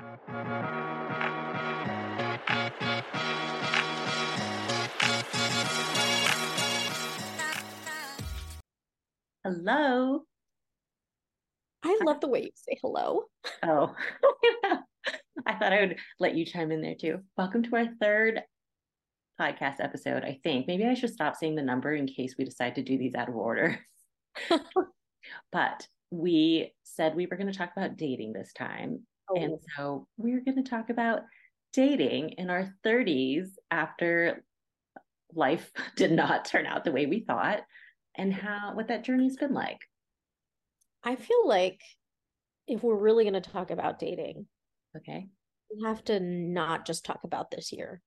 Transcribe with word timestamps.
Hello. 0.00 0.16
I 11.82 11.98
love 12.02 12.20
the 12.20 12.28
way 12.28 12.44
you 12.44 12.50
say 12.54 12.78
hello. 12.80 13.24
Oh, 13.62 13.94
I 15.46 15.58
thought 15.58 15.74
I 15.74 15.80
would 15.80 15.96
let 16.18 16.34
you 16.34 16.46
chime 16.46 16.72
in 16.72 16.80
there 16.80 16.94
too. 16.94 17.18
Welcome 17.36 17.62
to 17.64 17.76
our 17.76 17.88
third 18.00 18.42
podcast 19.38 19.80
episode, 19.80 20.24
I 20.24 20.40
think. 20.42 20.66
Maybe 20.66 20.86
I 20.86 20.94
should 20.94 21.12
stop 21.12 21.36
saying 21.36 21.56
the 21.56 21.62
number 21.62 21.92
in 21.92 22.06
case 22.06 22.36
we 22.38 22.46
decide 22.46 22.76
to 22.76 22.82
do 22.82 22.96
these 22.96 23.14
out 23.14 23.28
of 23.28 23.36
order. 23.36 23.78
but 25.52 25.86
we 26.10 26.72
said 26.84 27.14
we 27.14 27.26
were 27.26 27.36
going 27.36 27.52
to 27.52 27.58
talk 27.58 27.72
about 27.76 27.98
dating 27.98 28.32
this 28.32 28.54
time. 28.54 29.00
Oh. 29.30 29.36
And 29.36 29.58
so 29.76 30.06
we're 30.16 30.40
going 30.40 30.62
to 30.62 30.68
talk 30.68 30.90
about 30.90 31.22
dating 31.72 32.30
in 32.30 32.50
our 32.50 32.74
30s 32.84 33.48
after 33.70 34.44
life 35.34 35.70
did 35.96 36.12
not 36.12 36.44
turn 36.44 36.66
out 36.66 36.84
the 36.84 36.92
way 36.92 37.06
we 37.06 37.20
thought 37.20 37.60
and 38.16 38.32
how 38.32 38.72
what 38.74 38.88
that 38.88 39.04
journey's 39.04 39.36
been 39.36 39.54
like. 39.54 39.78
I 41.04 41.16
feel 41.16 41.46
like 41.46 41.80
if 42.66 42.82
we're 42.82 42.96
really 42.96 43.24
going 43.24 43.40
to 43.40 43.50
talk 43.50 43.70
about 43.70 43.98
dating, 43.98 44.46
okay, 44.96 45.28
we 45.74 45.86
have 45.86 46.04
to 46.04 46.20
not 46.20 46.86
just 46.86 47.04
talk 47.04 47.20
about 47.24 47.50
this 47.50 47.72
year. 47.72 48.02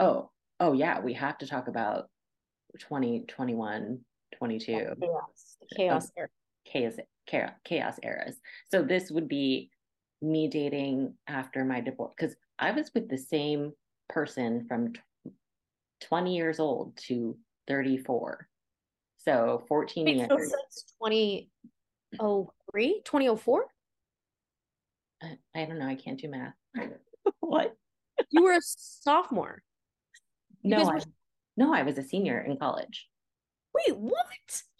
Oh, 0.00 0.30
oh 0.60 0.72
yeah, 0.74 1.00
we 1.00 1.14
have 1.14 1.38
to 1.38 1.46
talk 1.46 1.68
about 1.68 2.08
20, 2.78 3.24
22. 3.26 4.66
Chaos, 5.00 5.56
chaos 5.74 6.12
era. 6.16 6.28
Chaos, 6.66 6.94
chaos, 7.26 7.52
chaos 7.64 7.98
eras. 8.02 8.36
So 8.70 8.82
this 8.82 9.10
would 9.10 9.28
be 9.28 9.70
me 10.20 10.48
dating 10.48 11.14
after 11.26 11.64
my 11.64 11.80
divorce 11.80 12.12
because 12.16 12.36
I 12.58 12.72
was 12.72 12.90
with 12.94 13.08
the 13.08 13.16
same 13.18 13.72
person 14.08 14.66
from 14.66 14.92
20 16.02 16.36
years 16.36 16.60
old 16.60 16.96
to 16.96 17.36
34. 17.68 18.48
So 19.18 19.62
14 19.68 20.04
Wait, 20.04 20.16
years. 20.16 20.28
So 20.28 20.38
since 20.38 20.94
2003, 21.02 23.02
2004? 23.04 23.64
I, 25.22 25.38
I 25.54 25.64
don't 25.64 25.78
know. 25.78 25.86
I 25.86 25.94
can't 25.94 26.20
do 26.20 26.28
math. 26.28 26.54
what? 27.40 27.74
You 28.30 28.42
were 28.42 28.54
a 28.54 28.60
sophomore. 28.60 29.62
no, 30.64 30.84
were... 30.84 30.96
I, 30.96 31.00
no, 31.56 31.72
I 31.72 31.84
was 31.84 31.98
a 31.98 32.02
senior 32.02 32.40
in 32.40 32.56
college. 32.56 33.06
Wait, 33.72 33.96
what? 33.96 34.16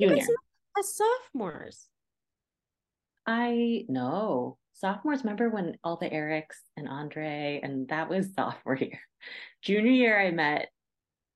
Junior. 0.00 0.16
You 0.16 0.22
guys 0.22 0.28
as 0.78 0.96
sophomores. 0.96 1.88
I 3.26 3.84
know. 3.88 4.58
Sophomores, 4.78 5.24
remember 5.24 5.50
when 5.50 5.76
all 5.82 5.96
the 5.96 6.08
Erics 6.08 6.56
and 6.76 6.88
Andre, 6.88 7.60
and 7.62 7.88
that 7.88 8.08
was 8.08 8.32
sophomore 8.36 8.76
year. 8.76 9.00
Junior 9.62 9.90
year, 9.90 10.20
I 10.20 10.30
met 10.30 10.68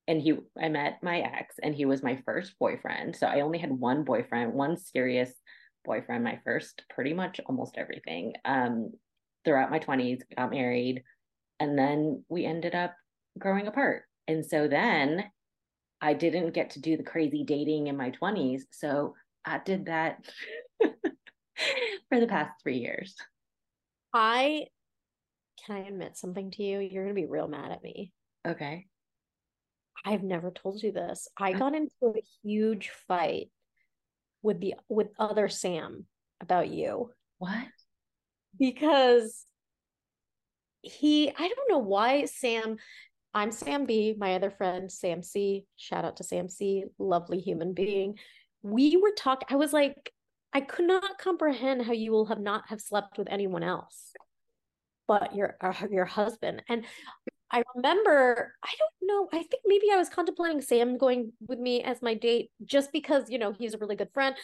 and 0.09 0.21
he 0.21 0.34
I 0.61 0.69
met 0.69 1.03
my 1.03 1.21
ex 1.21 1.57
and 1.62 1.75
he 1.75 1.84
was 1.84 2.03
my 2.03 2.21
first 2.25 2.59
boyfriend. 2.59 3.17
So 3.17 3.27
I 3.27 3.41
only 3.41 3.59
had 3.59 3.71
one 3.71 4.05
boyfriend, 4.05 4.53
one 4.53 4.77
serious 4.77 5.33
boyfriend, 5.84 6.25
my 6.25 6.41
first 6.45 6.83
pretty 6.91 7.15
much 7.15 7.41
almost 7.47 7.79
everything. 7.79 8.34
Um 8.45 8.93
throughout 9.45 9.73
my 9.73 9.81
20s, 9.81 10.23
got 10.37 10.51
married, 10.51 11.03
and 11.59 11.77
then 11.77 12.25
we 12.29 12.45
ended 12.45 12.77
up 12.77 12.95
growing 13.39 13.67
apart. 13.67 14.05
And 14.29 14.47
so 14.47 14.69
then 14.69 15.25
I 16.01 16.15
didn't 16.15 16.53
get 16.53 16.71
to 16.71 16.81
do 16.81 16.97
the 16.97 17.03
crazy 17.03 17.43
dating 17.45 17.89
in 17.89 17.97
my 17.97 18.11
20s. 18.11 18.62
So 18.71 19.15
I 19.45 19.59
did 19.59 19.87
that 19.87 20.25
for 20.81 22.21
the 22.21 22.29
past 22.29 22.53
3 22.62 22.79
years. 22.79 23.17
I 24.15 24.67
can 25.65 25.77
I 25.77 25.81
admit 25.81 26.17
something 26.17 26.51
to 26.53 26.63
you? 26.63 26.81
You're 26.81 27.05
going 27.05 27.15
to 27.15 27.21
be 27.21 27.27
real 27.27 27.49
mad 27.49 27.71
at 27.71 27.83
me. 27.83 28.13
Okay. 28.47 28.87
I've 30.05 30.23
never 30.23 30.51
told 30.51 30.83
you 30.83 30.93
this. 30.93 31.29
I 31.37 31.51
uh-huh. 31.51 31.59
got 31.59 31.75
into 31.75 31.93
a 32.05 32.22
huge 32.43 32.91
fight 33.06 33.51
with 34.43 34.61
the 34.61 34.75
with 34.89 35.09
other 35.19 35.49
Sam 35.49 36.06
about 36.41 36.69
you. 36.69 37.11
What? 37.39 37.67
Because 38.59 39.45
he 40.83 41.31
I 41.31 41.49
don't 41.49 41.71
know 41.71 41.78
why 41.78 42.25
Sam 42.25 42.77
I'm 43.34 43.53
Sam 43.53 43.87
B, 43.87 44.15
my 44.19 44.34
other 44.34 44.51
friend 44.51 44.91
Sam 44.91 45.22
C. 45.22 45.65
Shout 45.77 46.05
out 46.05 46.17
to 46.17 46.25
Sam 46.25 46.49
C, 46.49 46.84
lovely 46.99 47.39
human 47.39 47.72
being. 47.72 48.19
We 48.62 48.97
were 48.97 49.12
talking 49.17 49.47
I 49.51 49.56
was 49.56 49.72
like 49.72 50.12
I 50.53 50.61
could 50.61 50.87
not 50.87 51.19
comprehend 51.19 51.83
how 51.83 51.93
you 51.93 52.13
will 52.13 52.27
have 52.27 52.41
not 52.41 52.69
have 52.69 52.81
slept 52.81 53.19
with 53.19 53.29
anyone 53.31 53.63
else 53.63 54.13
but 55.09 55.35
your 55.35 55.57
uh, 55.61 55.75
your 55.91 56.05
husband 56.05 56.63
and 56.69 56.85
I 57.53 57.63
remember, 57.75 58.55
I 58.65 58.73
don't 58.79 59.09
know, 59.09 59.29
I 59.31 59.43
think 59.43 59.63
maybe 59.67 59.89
I 59.93 59.99
was 59.99 60.09
contemplating 60.09 60.63
Sam 60.63 60.97
going 60.97 61.33
with 61.47 61.59
me 61.59 61.83
as 61.83 62.01
my 62.01 62.15
date 62.15 62.51
just 62.65 62.91
because, 62.93 63.29
you 63.29 63.39
know, 63.39 63.53
he's 63.53 63.75
a 63.75 63.79
really 63.79 63.95
good 63.95 64.09
friend. 64.15 64.35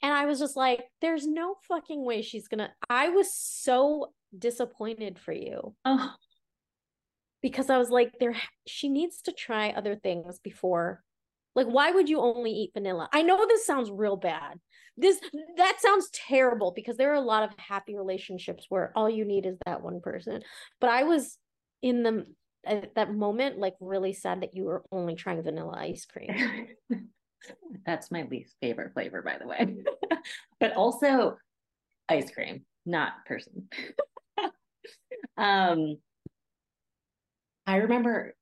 And 0.00 0.14
I 0.14 0.26
was 0.26 0.38
just 0.38 0.56
like, 0.56 0.84
there's 1.00 1.26
no 1.26 1.56
fucking 1.66 2.04
way 2.04 2.22
she's 2.22 2.46
gonna. 2.46 2.70
I 2.88 3.08
was 3.08 3.34
so 3.34 4.12
disappointed 4.36 5.18
for 5.18 5.32
you. 5.32 5.74
Oh. 5.84 6.14
Because 7.40 7.68
I 7.68 7.78
was 7.78 7.90
like, 7.90 8.12
there, 8.20 8.36
she 8.68 8.88
needs 8.88 9.22
to 9.22 9.32
try 9.32 9.70
other 9.70 9.96
things 9.96 10.38
before. 10.38 11.02
Like, 11.54 11.66
why 11.66 11.90
would 11.90 12.08
you 12.08 12.20
only 12.20 12.50
eat 12.50 12.70
vanilla? 12.74 13.08
I 13.12 13.22
know 13.22 13.46
this 13.46 13.66
sounds 13.66 13.90
real 13.90 14.16
bad. 14.16 14.58
This 14.96 15.20
that 15.56 15.80
sounds 15.80 16.10
terrible 16.10 16.72
because 16.74 16.96
there 16.96 17.10
are 17.12 17.16
a 17.16 17.20
lot 17.20 17.44
of 17.44 17.58
happy 17.58 17.96
relationships 17.96 18.66
where 18.68 18.92
all 18.94 19.08
you 19.08 19.24
need 19.24 19.46
is 19.46 19.56
that 19.64 19.82
one 19.82 20.00
person. 20.00 20.42
But 20.80 20.90
I 20.90 21.04
was 21.04 21.38
in 21.80 22.02
the 22.02 22.26
at 22.64 22.94
that 22.94 23.12
moment 23.12 23.58
like 23.58 23.74
really 23.80 24.12
sad 24.12 24.42
that 24.42 24.54
you 24.54 24.64
were 24.64 24.84
only 24.92 25.14
trying 25.14 25.42
vanilla 25.42 25.76
ice 25.76 26.04
cream. 26.04 26.68
That's 27.86 28.10
my 28.10 28.26
least 28.30 28.54
favorite 28.60 28.92
flavor, 28.92 29.22
by 29.22 29.38
the 29.38 29.46
way. 29.46 29.82
but 30.60 30.74
also 30.74 31.38
ice 32.08 32.30
cream, 32.30 32.64
not 32.86 33.24
person. 33.26 33.68
um, 35.36 35.96
I 37.66 37.76
remember 37.76 38.34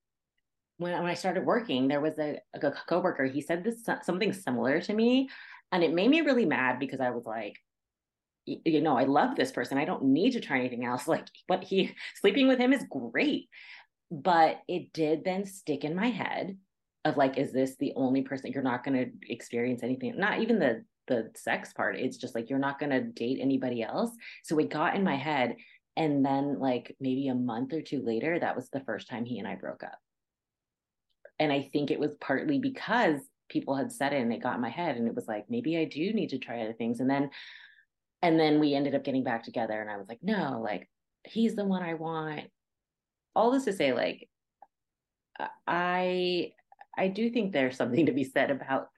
when, 0.81 0.93
when 0.93 1.11
I 1.11 1.15
started 1.15 1.45
working, 1.45 1.89
there 1.89 2.01
was 2.01 2.19
a, 2.19 2.39
a 2.55 2.73
coworker. 2.89 3.25
He 3.25 3.41
said 3.41 3.65
this 3.65 3.85
something 4.03 4.33
similar 4.33 4.81
to 4.81 4.93
me, 4.93 5.29
and 5.73 5.85
it 5.85 5.95
made 5.95 6.11
me 6.11 6.23
really 6.23 6.47
mad 6.47 6.79
because 6.79 7.01
I 7.01 7.11
was 7.11 7.25
like, 7.25 7.57
you 8.47 8.81
know, 8.81 8.97
I 8.97 9.05
love 9.05 9.37
this 9.37 9.53
person. 9.53 9.79
I 9.79 9.85
don't 9.85 10.05
need 10.05 10.33
to 10.33 10.41
try 10.41 10.59
anything 10.59 10.85
else. 10.85 11.07
Like, 11.09 11.27
but 11.47 11.63
he 11.65 11.95
sleeping 12.21 12.49
with 12.49 12.59
him 12.59 12.73
is 12.73 12.85
great 12.91 13.49
but 14.11 14.63
it 14.67 14.93
did 14.93 15.25
then 15.25 15.45
stick 15.45 15.85
in 15.85 15.95
my 15.95 16.11
head 16.11 16.57
of 17.05 17.17
like 17.17 17.39
is 17.39 17.53
this 17.53 17.77
the 17.77 17.93
only 17.97 18.23
person 18.23 18.53
you're 18.53 18.63
not 18.63 18.85
going 18.85 18.97
to 18.97 19.33
experience 19.33 19.83
anything 19.83 20.19
not 20.19 20.41
even 20.41 20.59
the 20.59 20.85
the 21.07 21.31
sex 21.35 21.73
part 21.73 21.97
it's 21.97 22.17
just 22.17 22.35
like 22.35 22.51
you're 22.51 22.59
not 22.59 22.79
going 22.79 22.91
to 22.91 23.03
date 23.03 23.39
anybody 23.41 23.83
else 23.83 24.11
so 24.45 24.59
it 24.59 24.71
got 24.71 24.95
in 24.95 25.05
my 25.05 25.17
head 25.17 25.57
and 25.97 26.25
then 26.25 26.59
like 26.59 26.95
maybe 27.01 27.29
a 27.29 27.35
month 27.35 27.73
or 27.73 27.83
two 27.83 28.03
later 28.05 28.39
that 28.39 28.55
was 28.55 28.69
the 28.71 28.81
first 28.81 29.09
time 29.09 29.25
he 29.25 29.39
and 29.39 29.49
I 29.49 29.55
broke 29.55 29.83
up 29.83 29.99
and 31.41 31.51
I 31.51 31.69
think 31.73 31.91
it 31.91 31.99
was 31.99 32.15
partly 32.21 32.59
because 32.59 33.19
people 33.49 33.75
had 33.75 33.91
said 33.91 34.12
it 34.12 34.21
and 34.21 34.33
it 34.33 34.43
got 34.43 34.55
in 34.55 34.61
my 34.61 34.69
head 34.69 34.97
and 34.97 35.09
it 35.09 35.15
was 35.15 35.27
like 35.27 35.47
maybe 35.49 35.77
I 35.77 35.87
do 35.87 36.12
need 36.12 36.28
to 36.28 36.39
try 36.39 36.61
other 36.61 36.75
things. 36.75 37.01
And 37.01 37.11
then 37.11 37.31
and 38.23 38.39
then 38.39 38.61
we 38.61 38.75
ended 38.75 38.95
up 38.95 39.03
getting 39.03 39.25
back 39.25 39.43
together 39.43 39.81
and 39.81 39.91
I 39.91 39.97
was 39.97 40.06
like 40.09 40.21
no 40.23 40.61
like 40.62 40.89
he's 41.25 41.56
the 41.56 41.65
one 41.65 41.83
I 41.83 41.95
want. 41.95 42.45
All 43.34 43.51
this 43.51 43.65
to 43.65 43.73
say 43.73 43.93
like 43.93 44.28
i 45.67 46.53
i 46.99 47.09
do 47.09 47.31
think 47.31 47.53
there's 47.53 47.77
something 47.77 48.05
to 48.05 48.12
be 48.12 48.25
said 48.25 48.51
about 48.51 48.89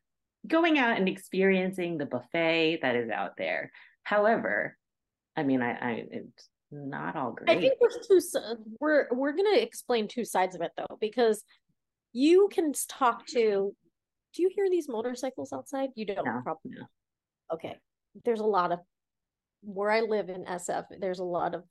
going 0.44 0.76
out 0.76 0.96
and 0.96 1.08
experiencing 1.08 1.96
the 1.96 2.06
buffet 2.06 2.80
that 2.82 2.96
is 2.96 3.08
out 3.08 3.36
there. 3.38 3.70
However 4.02 4.76
i 5.36 5.44
mean 5.44 5.62
i 5.62 5.72
i 5.72 6.04
it's 6.10 6.48
not 6.72 7.16
all 7.16 7.32
great. 7.32 7.50
i 7.50 7.60
think 7.60 7.74
there's 7.80 8.06
two 8.06 8.20
we're 8.80 9.06
we're 9.12 9.32
gonna 9.32 9.56
explain 9.56 10.08
two 10.08 10.24
sides 10.24 10.54
of 10.54 10.62
it 10.62 10.72
though 10.76 10.98
because 11.00 11.44
you 12.12 12.48
can 12.52 12.72
talk 12.88 13.26
to 13.28 13.74
do 14.34 14.42
you 14.42 14.50
hear 14.54 14.70
these 14.70 14.88
motorcycles 14.88 15.52
outside? 15.52 15.90
You 15.94 16.06
don't 16.06 16.24
no, 16.24 16.40
probably 16.42 16.70
no. 16.70 16.86
okay. 17.52 17.76
There's 18.24 18.40
a 18.40 18.44
lot 18.44 18.72
of 18.72 18.78
where 19.62 19.90
i 19.90 20.00
live 20.00 20.28
in 20.28 20.44
sf 20.44 20.84
there's 20.98 21.20
a 21.20 21.24
lot 21.24 21.54
of 21.54 21.62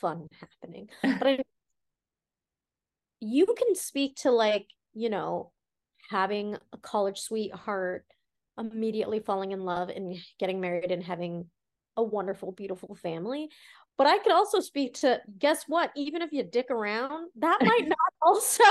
fun 0.00 0.28
happening. 0.40 0.88
But 1.02 1.26
i 1.26 1.38
you 3.20 3.46
can 3.46 3.74
speak 3.74 4.16
to 4.16 4.30
like 4.30 4.66
you 4.94 5.10
know 5.10 5.52
having 6.08 6.56
a 6.72 6.78
college 6.78 7.18
sweetheart 7.18 8.04
immediately 8.58 9.20
falling 9.20 9.52
in 9.52 9.64
love 9.64 9.88
and 9.88 10.16
getting 10.38 10.60
married 10.60 10.90
and 10.90 11.02
having 11.02 11.46
a 11.96 12.02
wonderful 12.02 12.52
beautiful 12.52 12.94
family 12.94 13.48
but 13.98 14.06
i 14.06 14.18
could 14.18 14.32
also 14.32 14.60
speak 14.60 14.94
to 14.94 15.20
guess 15.38 15.64
what 15.66 15.90
even 15.96 16.22
if 16.22 16.32
you 16.32 16.42
dick 16.42 16.70
around 16.70 17.28
that 17.36 17.58
might 17.62 17.88
not 17.88 17.98
also 18.22 18.62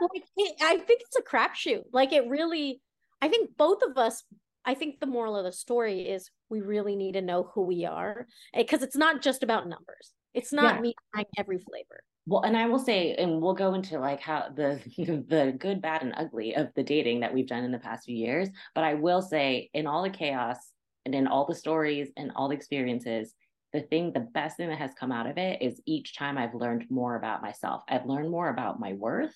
like 0.00 0.24
it, 0.36 0.56
i 0.62 0.76
think 0.78 1.00
it's 1.02 1.16
a 1.16 1.22
crapshoot 1.22 1.82
like 1.92 2.12
it 2.12 2.28
really 2.28 2.80
i 3.20 3.28
think 3.28 3.50
both 3.56 3.82
of 3.82 3.98
us 3.98 4.24
i 4.64 4.74
think 4.74 5.00
the 5.00 5.06
moral 5.06 5.36
of 5.36 5.44
the 5.44 5.52
story 5.52 6.08
is 6.08 6.30
we 6.48 6.60
really 6.60 6.96
need 6.96 7.12
to 7.12 7.22
know 7.22 7.50
who 7.54 7.62
we 7.62 7.84
are 7.84 8.26
eh, 8.54 8.62
because 8.62 8.82
it's 8.82 8.96
not 8.96 9.22
just 9.22 9.42
about 9.42 9.68
numbers 9.68 10.12
It's 10.36 10.52
not 10.52 10.76
yeah. 10.76 10.80
me 10.82 10.94
trying 11.14 11.26
every 11.38 11.58
flavor. 11.58 12.02
Well, 12.26 12.42
and 12.42 12.56
I 12.56 12.66
will 12.66 12.78
say, 12.78 13.14
and 13.14 13.40
we'll 13.40 13.54
go 13.54 13.72
into 13.72 13.98
like 13.98 14.20
how 14.20 14.50
the 14.54 14.80
the 15.28 15.56
good, 15.58 15.80
bad, 15.80 16.02
and 16.02 16.12
ugly 16.16 16.54
of 16.54 16.68
the 16.74 16.82
dating 16.82 17.20
that 17.20 17.32
we've 17.32 17.46
done 17.48 17.64
in 17.64 17.72
the 17.72 17.78
past 17.78 18.04
few 18.04 18.16
years. 18.16 18.48
But 18.74 18.84
I 18.84 18.94
will 18.94 19.22
say, 19.22 19.70
in 19.72 19.86
all 19.86 20.02
the 20.02 20.10
chaos 20.10 20.58
and 21.06 21.14
in 21.14 21.26
all 21.26 21.46
the 21.46 21.54
stories 21.54 22.10
and 22.18 22.32
all 22.36 22.48
the 22.48 22.54
experiences, 22.56 23.32
the 23.72 23.80
thing, 23.80 24.12
the 24.12 24.28
best 24.34 24.56
thing 24.56 24.68
that 24.68 24.78
has 24.78 24.90
come 24.98 25.12
out 25.12 25.28
of 25.28 25.38
it 25.38 25.62
is 25.62 25.80
each 25.86 26.16
time 26.16 26.36
I've 26.36 26.54
learned 26.54 26.84
more 26.90 27.16
about 27.16 27.42
myself. 27.42 27.82
I've 27.88 28.06
learned 28.06 28.30
more 28.30 28.50
about 28.50 28.80
my 28.80 28.92
worth. 28.92 29.34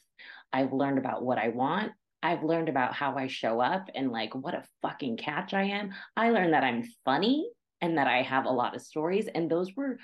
I've 0.52 0.72
learned 0.72 0.98
about 0.98 1.24
what 1.24 1.38
I 1.38 1.48
want. 1.48 1.92
I've 2.22 2.42
learned 2.42 2.68
about 2.68 2.92
how 2.92 3.16
I 3.16 3.28
show 3.28 3.60
up 3.60 3.88
and 3.94 4.10
like 4.10 4.34
what 4.34 4.54
a 4.54 4.64
fucking 4.82 5.16
catch 5.16 5.54
I 5.54 5.62
am. 5.62 5.92
I 6.16 6.30
learned 6.30 6.52
that 6.52 6.64
I'm 6.64 6.84
funny 7.04 7.48
and 7.80 7.96
that 7.96 8.08
I 8.08 8.22
have 8.22 8.44
a 8.44 8.50
lot 8.50 8.74
of 8.74 8.82
stories. 8.82 9.28
And 9.32 9.48
those 9.50 9.74
were 9.74 9.98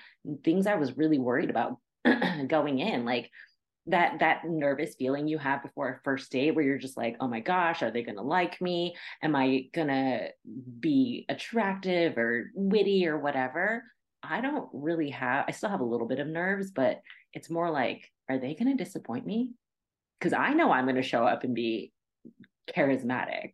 things 0.44 0.66
I 0.66 0.76
was 0.76 0.96
really 0.96 1.18
worried 1.18 1.50
about 1.50 1.78
going 2.46 2.78
in. 2.78 3.04
Like 3.04 3.30
that 3.88 4.18
that 4.18 4.44
nervous 4.44 4.94
feeling 4.96 5.28
you 5.28 5.38
have 5.38 5.62
before 5.62 5.88
a 5.90 6.00
first 6.02 6.30
date 6.32 6.54
where 6.54 6.64
you're 6.64 6.78
just 6.78 6.96
like, 6.96 7.16
oh 7.20 7.28
my 7.28 7.40
gosh, 7.40 7.82
are 7.82 7.90
they 7.90 8.02
gonna 8.02 8.22
like 8.22 8.60
me? 8.60 8.96
Am 9.22 9.36
I 9.36 9.68
gonna 9.72 10.28
be 10.80 11.24
attractive 11.28 12.18
or 12.18 12.50
witty 12.54 13.06
or 13.06 13.18
whatever? 13.18 13.84
I 14.22 14.40
don't 14.40 14.68
really 14.72 15.10
have 15.10 15.44
I 15.48 15.52
still 15.52 15.70
have 15.70 15.80
a 15.80 15.84
little 15.84 16.08
bit 16.08 16.18
of 16.18 16.26
nerves, 16.26 16.70
but 16.70 17.00
it's 17.32 17.50
more 17.50 17.70
like, 17.70 18.10
are 18.28 18.38
they 18.38 18.54
gonna 18.54 18.76
disappoint 18.76 19.26
me? 19.26 19.52
Because 20.18 20.32
I 20.32 20.52
know 20.52 20.72
I'm 20.72 20.86
gonna 20.86 21.02
show 21.02 21.24
up 21.24 21.44
and 21.44 21.54
be 21.54 21.92
charismatic. 22.68 23.52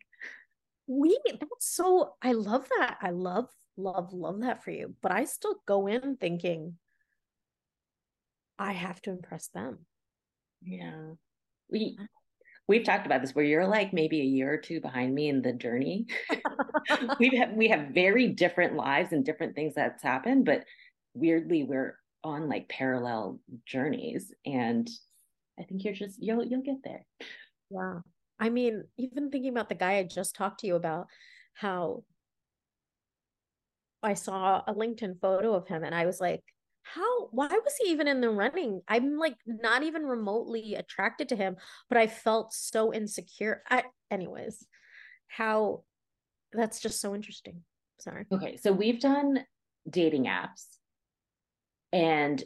We 0.87 1.19
that's 1.27 1.47
so 1.61 2.15
I 2.23 2.33
love 2.33 2.67
that. 2.79 2.99
I 3.03 3.11
love, 3.11 3.49
love, 3.77 4.13
love 4.13 4.41
that 4.41 4.65
for 4.65 4.71
you. 4.71 4.95
But 5.03 5.13
I 5.13 5.25
still 5.25 5.57
go 5.67 5.87
in 5.89 6.17
thinking 6.17 6.79
I 8.59 8.73
have 8.73 9.03
to 9.03 9.11
impress 9.11 9.49
them. 9.49 9.87
Yeah. 10.65 11.13
We 11.71 11.97
we've 12.69 12.85
talked 12.85 13.07
about 13.07 13.21
this 13.21 13.35
where 13.35 13.45
you're 13.45 13.67
like 13.67 13.93
maybe 13.93 14.21
a 14.21 14.25
year 14.25 14.53
or 14.53 14.59
two 14.59 14.81
behind 14.81 15.15
me 15.15 15.29
in 15.29 15.43
the 15.43 15.53
journey. 15.53 16.07
we 17.19 17.37
have 17.37 17.53
we 17.53 17.69
have 17.69 17.89
very 17.89 18.29
different 18.29 18.75
lives 18.75 19.13
and 19.13 19.25
different 19.25 19.55
things 19.55 19.75
that's 19.75 20.03
happened, 20.03 20.45
but 20.45 20.65
weirdly 21.15 21.65
we're 21.65 21.99
on 22.25 22.49
like 22.49 22.69
parallel 22.69 23.41
journeys. 23.67 24.33
And 24.47 24.89
I 25.59 25.65
think 25.65 25.85
you're 25.85 25.95
just 25.95 26.23
you'll 26.23 26.45
you'll 26.45 26.63
get 26.63 26.83
there. 26.85 27.05
Yeah. 27.71 28.01
I 28.39 28.49
mean, 28.51 28.85
even 28.99 29.31
thinking 29.31 29.53
about 29.53 29.69
the 29.69 29.75
guy 29.75 29.99
I 29.99 30.03
just 30.03 30.35
talked 30.35 30.61
to 30.61 30.67
you 30.67 30.75
about, 30.75 31.07
how 31.55 32.03
I 34.03 34.15
saw 34.15 34.63
a 34.67 34.75
LinkedIn 34.75 35.21
photo 35.21 35.55
of 35.55 35.69
him 35.69 35.85
and 35.85 35.95
I 35.95 36.07
was 36.07 36.21
like, 36.21 36.43
how 36.83 37.29
why 37.31 37.47
was 37.49 37.75
he 37.81 37.91
even 37.91 38.09
in 38.09 38.21
the 38.21 38.31
running? 38.31 38.83
I'm 38.89 39.19
like 39.19 39.37
not 39.47 39.83
even 39.83 40.05
remotely 40.05 40.75
attracted 40.75 41.29
to 41.31 41.37
him 41.37 41.57
but 41.89 41.99
i 41.99 42.07
felt 42.07 42.53
so 42.53 42.93
insecure. 42.93 43.63
I, 43.69 43.85
anyways 44.11 44.67
how 45.29 45.85
that's 46.53 46.81
just 46.81 47.01
so 47.01 47.15
interesting. 47.15 47.63
Sorry. 48.01 48.27
Okay 48.31 48.57
so 48.57 48.73
we've 48.73 49.01
done 49.01 49.45
dating 49.89 50.25
apps 50.25 50.67
and 51.93 52.43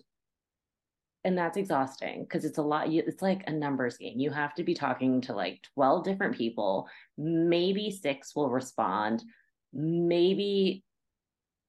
and 1.25 1.37
that's 1.37 1.57
exhausting 1.57 2.23
because 2.23 2.45
it's 2.45 2.59
a 2.59 2.63
lot 2.63 2.89
it's 2.89 3.21
like 3.21 3.43
a 3.49 3.53
numbers 3.53 3.97
game. 3.97 4.21
You 4.21 4.31
have 4.31 4.55
to 4.55 4.63
be 4.63 4.75
talking 4.75 5.21
to 5.23 5.35
like 5.35 5.61
12 5.75 6.05
different 6.05 6.37
people. 6.37 6.89
Maybe 7.19 7.91
six 7.91 8.37
will 8.37 8.49
respond. 8.49 9.25
Maybe 9.73 10.85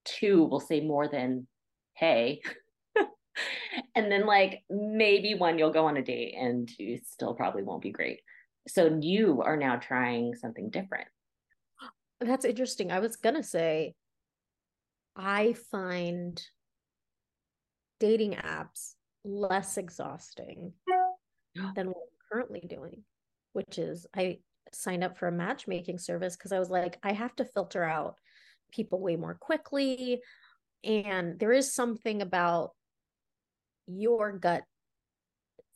two 0.04 0.44
will 0.44 0.60
say 0.60 0.80
more 0.80 1.08
than 1.08 1.48
hey. 1.98 2.40
And 3.94 4.10
then 4.10 4.26
like 4.26 4.62
maybe 4.68 5.34
one 5.34 5.60
you'll 5.60 5.72
go 5.72 5.86
on 5.86 5.96
a 5.96 6.02
date 6.02 6.34
and 6.36 6.68
you 6.76 6.98
still 7.06 7.34
probably 7.34 7.62
won't 7.62 7.82
be 7.82 7.92
great. 7.92 8.20
So 8.66 8.98
you 9.00 9.42
are 9.42 9.56
now 9.56 9.76
trying 9.76 10.34
something 10.34 10.70
different. 10.70 11.06
That's 12.20 12.44
interesting. 12.44 12.90
I 12.90 12.98
was 12.98 13.14
gonna 13.14 13.44
say 13.44 13.94
i 15.18 15.52
find 15.70 16.40
dating 17.98 18.34
apps 18.34 18.94
less 19.24 19.76
exhausting 19.76 20.72
than 21.74 21.88
what 21.88 21.96
i'm 21.96 22.32
currently 22.32 22.62
doing 22.68 23.02
which 23.52 23.78
is 23.78 24.06
i 24.16 24.38
signed 24.72 25.02
up 25.02 25.18
for 25.18 25.26
a 25.26 25.32
matchmaking 25.32 25.98
service 25.98 26.36
because 26.36 26.52
i 26.52 26.58
was 26.58 26.70
like 26.70 26.98
i 27.02 27.12
have 27.12 27.34
to 27.34 27.44
filter 27.44 27.82
out 27.82 28.14
people 28.72 29.00
way 29.00 29.16
more 29.16 29.34
quickly 29.34 30.20
and 30.84 31.38
there 31.38 31.52
is 31.52 31.72
something 31.72 32.22
about 32.22 32.70
your 33.86 34.32
gut 34.32 34.62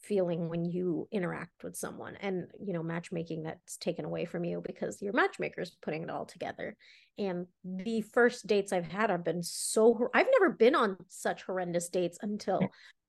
feeling 0.03 0.49
when 0.49 0.65
you 0.65 1.07
interact 1.13 1.63
with 1.63 1.77
someone 1.77 2.17
and 2.17 2.49
you 2.61 2.73
know 2.73 2.83
matchmaking 2.83 3.45
that's 3.45 3.77
taken 3.77 4.05
away 4.05 4.25
from 4.25 4.45
you 4.45 4.61
because 4.67 5.01
your 5.01 5.13
matchmaker's 5.13 5.77
putting 5.81 6.03
it 6.03 6.11
all 6.11 6.27
together. 6.27 6.77
And 7.19 7.47
the 7.65 8.01
first 8.01 8.47
dates 8.47 8.73
i've 8.73 8.91
had 8.91 9.11
have 9.11 9.25
been 9.25 9.43
so 9.43 10.09
i've 10.15 10.27
never 10.41 10.53
been 10.53 10.75
on 10.75 10.97
such 11.09 11.43
horrendous 11.45 11.89
dates 11.89 12.19
until 12.23 12.61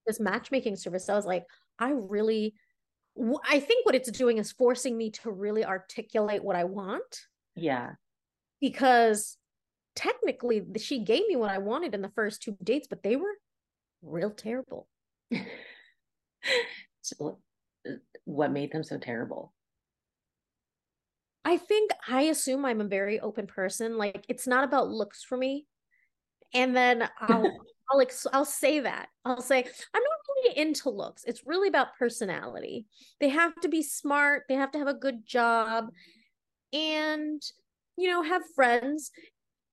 this 0.05 0.19
matchmaking 0.19 0.75
service. 0.75 1.09
I 1.09 1.15
was 1.15 1.25
like 1.25 1.45
i 1.79 1.91
really 1.91 2.53
i 3.47 3.59
think 3.59 3.85
what 3.85 3.95
it's 3.95 4.11
doing 4.11 4.37
is 4.37 4.51
forcing 4.51 4.97
me 4.97 5.11
to 5.11 5.31
really 5.31 5.65
articulate 5.65 6.43
what 6.43 6.55
i 6.55 6.63
want. 6.63 7.21
Yeah. 7.55 7.91
Because 8.59 9.37
technically 9.95 10.63
she 10.77 11.03
gave 11.03 11.27
me 11.27 11.35
what 11.35 11.51
i 11.51 11.57
wanted 11.57 11.93
in 11.93 12.01
the 12.01 12.11
first 12.15 12.41
two 12.41 12.57
dates 12.63 12.87
but 12.89 13.03
they 13.03 13.15
were 13.15 13.33
real 14.01 14.31
terrible 14.31 14.87
so, 17.01 17.39
what 18.25 18.51
made 18.51 18.71
them 18.71 18.83
so 18.83 18.97
terrible? 18.97 19.53
I 21.45 21.57
think 21.57 21.91
I 22.07 22.23
assume 22.23 22.65
I'm 22.65 22.81
a 22.81 22.85
very 22.85 23.19
open 23.19 23.47
person. 23.47 23.97
Like 23.97 24.25
it's 24.29 24.47
not 24.47 24.63
about 24.63 24.89
looks 24.89 25.23
for 25.23 25.37
me. 25.37 25.65
And 26.53 26.75
then 26.75 27.09
I'll 27.19 27.59
I'll 27.91 27.99
ex- 27.99 28.27
I'll 28.31 28.45
say 28.45 28.79
that. 28.79 29.09
I'll 29.25 29.41
say 29.41 29.57
I'm 29.57 29.63
not 30.03 30.45
really 30.45 30.57
into 30.57 30.89
looks. 30.89 31.25
It's 31.25 31.45
really 31.45 31.67
about 31.67 31.97
personality. 31.99 32.85
They 33.19 33.29
have 33.29 33.53
to 33.61 33.67
be 33.67 33.83
smart, 33.83 34.43
they 34.47 34.55
have 34.55 34.71
to 34.71 34.79
have 34.79 34.87
a 34.87 34.93
good 34.93 35.25
job 35.25 35.89
and 36.71 37.41
you 37.97 38.09
know, 38.09 38.23
have 38.23 38.41
friends. 38.55 39.11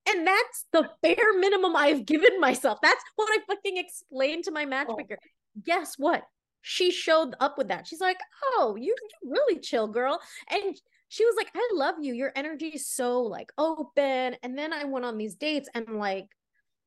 And 0.09 0.25
that's 0.25 0.65
the 0.73 0.89
bare 1.01 1.37
minimum 1.39 1.75
I've 1.75 2.05
given 2.05 2.39
myself. 2.39 2.79
That's 2.81 3.03
what 3.15 3.29
I 3.31 3.37
fucking 3.47 3.77
explained 3.77 4.45
to 4.45 4.51
my 4.51 4.65
matchmaker. 4.65 5.17
Oh 5.21 5.61
guess 5.65 5.95
what? 5.97 6.23
She 6.61 6.91
showed 6.91 7.35
up 7.39 7.57
with 7.57 7.69
that. 7.69 7.87
She's 7.87 8.01
like, 8.01 8.19
"Oh, 8.43 8.75
you 8.79 8.95
you 9.23 9.31
really 9.31 9.59
chill, 9.59 9.87
girl." 9.87 10.19
And 10.49 10.79
she 11.09 11.25
was 11.25 11.35
like, 11.35 11.49
"I 11.55 11.69
love 11.73 11.95
you. 11.99 12.13
Your 12.13 12.31
energy 12.35 12.67
is 12.67 12.87
so 12.87 13.21
like 13.21 13.51
open." 13.57 14.35
And 14.43 14.57
then 14.57 14.71
I 14.71 14.83
went 14.85 15.05
on 15.05 15.17
these 15.17 15.35
dates 15.35 15.69
and 15.73 15.87
like 15.97 16.27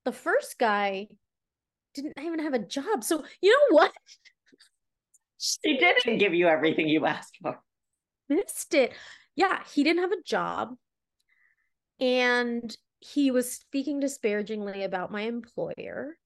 the 0.04 0.12
first 0.12 0.58
guy 0.58 1.08
didn't 1.94 2.14
even 2.20 2.40
have 2.40 2.54
a 2.54 2.58
job. 2.58 3.02
So, 3.02 3.24
you 3.40 3.50
know 3.50 3.76
what? 3.76 3.92
she 5.38 5.76
didn't 5.76 6.18
give 6.18 6.34
you 6.34 6.48
everything 6.48 6.88
you 6.88 7.06
asked 7.06 7.38
for. 7.42 7.58
Missed 8.28 8.74
it. 8.74 8.92
Yeah, 9.36 9.60
he 9.72 9.82
didn't 9.84 10.02
have 10.02 10.12
a 10.12 10.22
job. 10.24 10.74
And 12.00 12.76
he 13.04 13.30
was 13.30 13.52
speaking 13.52 14.00
disparagingly 14.00 14.82
about 14.82 15.12
my 15.12 15.22
employer, 15.22 16.16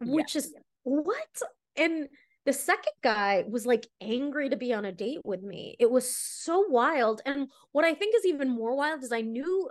which 0.00 0.36
is 0.36 0.54
what? 0.84 1.42
And 1.76 2.08
the 2.44 2.52
second 2.52 2.92
guy 3.02 3.44
was 3.48 3.66
like 3.66 3.88
angry 4.00 4.48
to 4.48 4.56
be 4.56 4.72
on 4.72 4.84
a 4.84 4.92
date 4.92 5.24
with 5.24 5.42
me. 5.42 5.74
It 5.80 5.90
was 5.90 6.08
so 6.08 6.64
wild. 6.68 7.20
And 7.26 7.48
what 7.72 7.84
I 7.84 7.94
think 7.94 8.14
is 8.14 8.26
even 8.26 8.48
more 8.48 8.76
wild 8.76 9.02
is 9.02 9.10
I 9.10 9.22
knew 9.22 9.68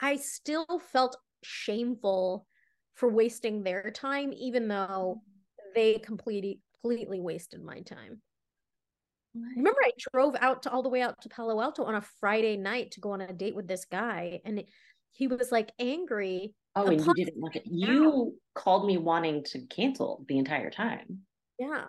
I 0.00 0.16
still 0.16 0.80
felt 0.90 1.18
shameful 1.42 2.46
for 2.94 3.10
wasting 3.10 3.62
their 3.62 3.90
time, 3.90 4.32
even 4.32 4.66
though 4.66 5.20
they 5.74 5.98
completely 5.98 6.60
completely 6.80 7.20
wasted 7.20 7.62
my 7.62 7.80
time. 7.80 8.22
Remember, 9.34 9.80
I 9.84 9.92
drove 10.12 10.36
out 10.40 10.62
to 10.64 10.70
all 10.70 10.82
the 10.82 10.88
way 10.88 11.02
out 11.02 11.20
to 11.22 11.28
Palo 11.28 11.60
Alto 11.60 11.84
on 11.84 11.94
a 11.94 12.02
Friday 12.20 12.56
night 12.56 12.90
to 12.92 13.00
go 13.00 13.12
on 13.12 13.20
a 13.20 13.32
date 13.32 13.54
with 13.54 13.66
this 13.66 13.84
guy, 13.84 14.40
and 14.44 14.64
he 15.12 15.26
was 15.26 15.50
like 15.50 15.72
angry 15.78 16.54
Oh, 16.74 16.86
and 16.86 17.04
you 17.04 17.12
didn't 17.14 17.38
look 17.38 17.56
at 17.56 17.66
you 17.66 18.38
called 18.54 18.86
me 18.86 18.96
wanting 18.96 19.44
to 19.44 19.66
cancel 19.66 20.24
the 20.28 20.38
entire 20.38 20.70
time. 20.70 21.20
Yeah. 21.58 21.84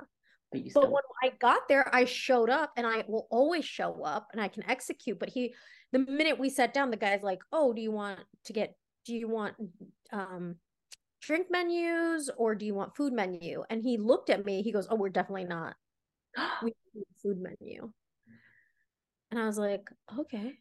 But, 0.52 0.66
you 0.66 0.72
but 0.74 0.92
when 0.92 1.04
I 1.24 1.32
got 1.40 1.68
there, 1.68 1.90
I 1.96 2.06
showed 2.06 2.50
up 2.50 2.74
and 2.76 2.86
I 2.86 3.04
will 3.08 3.28
always 3.32 3.66
show 3.66 4.04
up 4.04 4.28
and 4.34 4.42
I 4.42 4.50
can 4.50 4.70
execute. 4.70 5.20
But 5.20 5.30
he 5.30 5.56
the 5.94 6.00
minute 6.00 6.38
we 6.38 6.50
sat 6.50 6.74
down, 6.74 6.92
the 6.92 6.98
guy's 6.98 7.24
like, 7.24 7.42
Oh, 7.52 7.74
do 7.74 7.82
you 7.82 7.92
want 7.92 8.20
to 8.46 8.54
get 8.54 8.76
do 9.06 9.14
you 9.16 9.28
want 9.30 9.56
um 10.12 10.56
drink 11.22 11.48
menus 11.50 12.30
or 12.38 12.54
do 12.54 12.66
you 12.66 12.76
want 12.76 12.96
food 12.96 13.14
menu? 13.14 13.64
And 13.70 13.82
he 13.82 13.98
looked 13.98 14.30
at 14.30 14.46
me, 14.46 14.62
he 14.64 14.74
goes, 14.74 14.88
Oh, 14.90 14.96
we're 14.96 15.10
definitely 15.10 15.46
not. 15.46 15.76
We 16.64 16.74
need 16.94 17.06
food 17.22 17.38
menu. 17.42 17.92
And 19.32 19.40
I 19.40 19.46
was 19.46 19.58
like, 19.58 19.90
okay. 20.20 20.54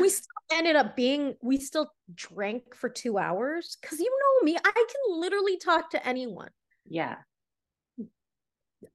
we 0.00 0.08
still 0.08 0.26
ended 0.52 0.76
up 0.76 0.96
being 0.96 1.36
we 1.42 1.58
still 1.58 1.92
drank 2.14 2.74
for 2.74 2.88
two 2.88 3.18
hours. 3.18 3.76
Because 3.80 4.00
you 4.00 4.10
know 4.10 4.44
me 4.44 4.56
i 4.56 4.72
can 4.72 5.20
literally 5.20 5.56
talk 5.58 5.90
to 5.90 6.06
anyone. 6.06 6.50
Yeah. 6.86 7.16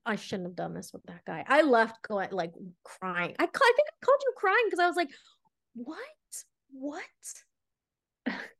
I 0.05 0.15
shouldn't 0.15 0.47
have 0.47 0.55
done 0.55 0.73
this 0.73 0.91
with 0.93 1.03
that 1.03 1.23
guy. 1.25 1.45
I 1.47 1.61
left 1.61 2.01
going 2.07 2.29
like 2.31 2.53
crying. 2.83 3.35
I, 3.39 3.43
I 3.43 3.47
think 3.47 3.53
i 3.53 4.05
called 4.05 4.19
you 4.23 4.33
crying 4.35 4.63
because 4.65 4.79
i 4.79 4.87
was 4.87 4.95
like 4.95 5.11
what? 5.75 5.97
What 6.71 7.03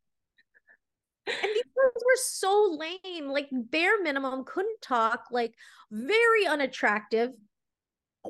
and 1.28 1.52
these 1.54 1.64
girls 1.76 2.04
were 2.06 2.18
so 2.24 2.78
lame 2.80 3.28
like 3.28 3.48
bare 3.52 4.02
minimum 4.02 4.44
couldn't 4.44 4.82
talk 4.82 5.26
like 5.32 5.54
very 5.92 6.46
unattractive 6.48 7.32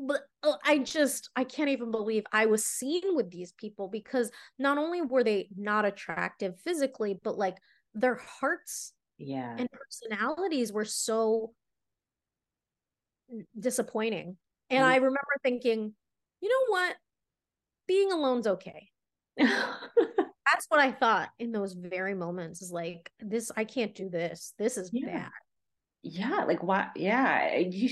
but 0.02 0.22
uh, 0.44 0.54
I 0.64 0.80
just 0.80 1.30
I 1.36 1.44
can't 1.44 1.70
even 1.70 1.92
believe 1.92 2.24
I 2.32 2.46
was 2.48 2.66
seen 2.66 3.16
with 3.16 3.32
these 3.32 3.54
people 3.54 3.88
because 3.88 4.32
not 4.60 4.78
only 4.78 5.02
were 5.02 5.24
they 5.24 5.48
not 5.56 5.86
attractive 5.86 6.60
physically, 6.60 7.20
but 7.24 7.38
like 7.38 7.58
their 7.94 8.16
hearts 8.16 8.92
yeah 9.18 9.56
and 9.58 9.70
personalities 9.72 10.74
were 10.74 10.86
so 10.86 11.54
disappointing. 13.58 14.38
And 14.70 14.84
mm-hmm. 14.84 14.92
I 14.92 14.96
remember 14.96 15.36
thinking, 15.44 15.94
you 16.42 16.50
know 16.50 16.66
what? 16.68 16.96
Being 17.88 18.12
alone's 18.12 18.48
okay. 18.48 18.90
That's 20.56 20.68
what 20.70 20.80
I 20.80 20.92
thought 20.94 21.30
in 21.38 21.52
those 21.52 21.74
very 21.74 22.14
moments 22.14 22.62
is 22.62 22.72
like 22.72 23.12
this 23.20 23.52
I 23.58 23.66
can't 23.66 23.94
do 23.94 24.10
this. 24.10 24.54
This 24.58 24.78
is 24.78 24.90
yeah. 24.94 25.06
bad 25.08 25.32
yeah 26.08 26.44
like 26.44 26.62
why 26.62 26.88
yeah 26.96 27.58
you 27.58 27.90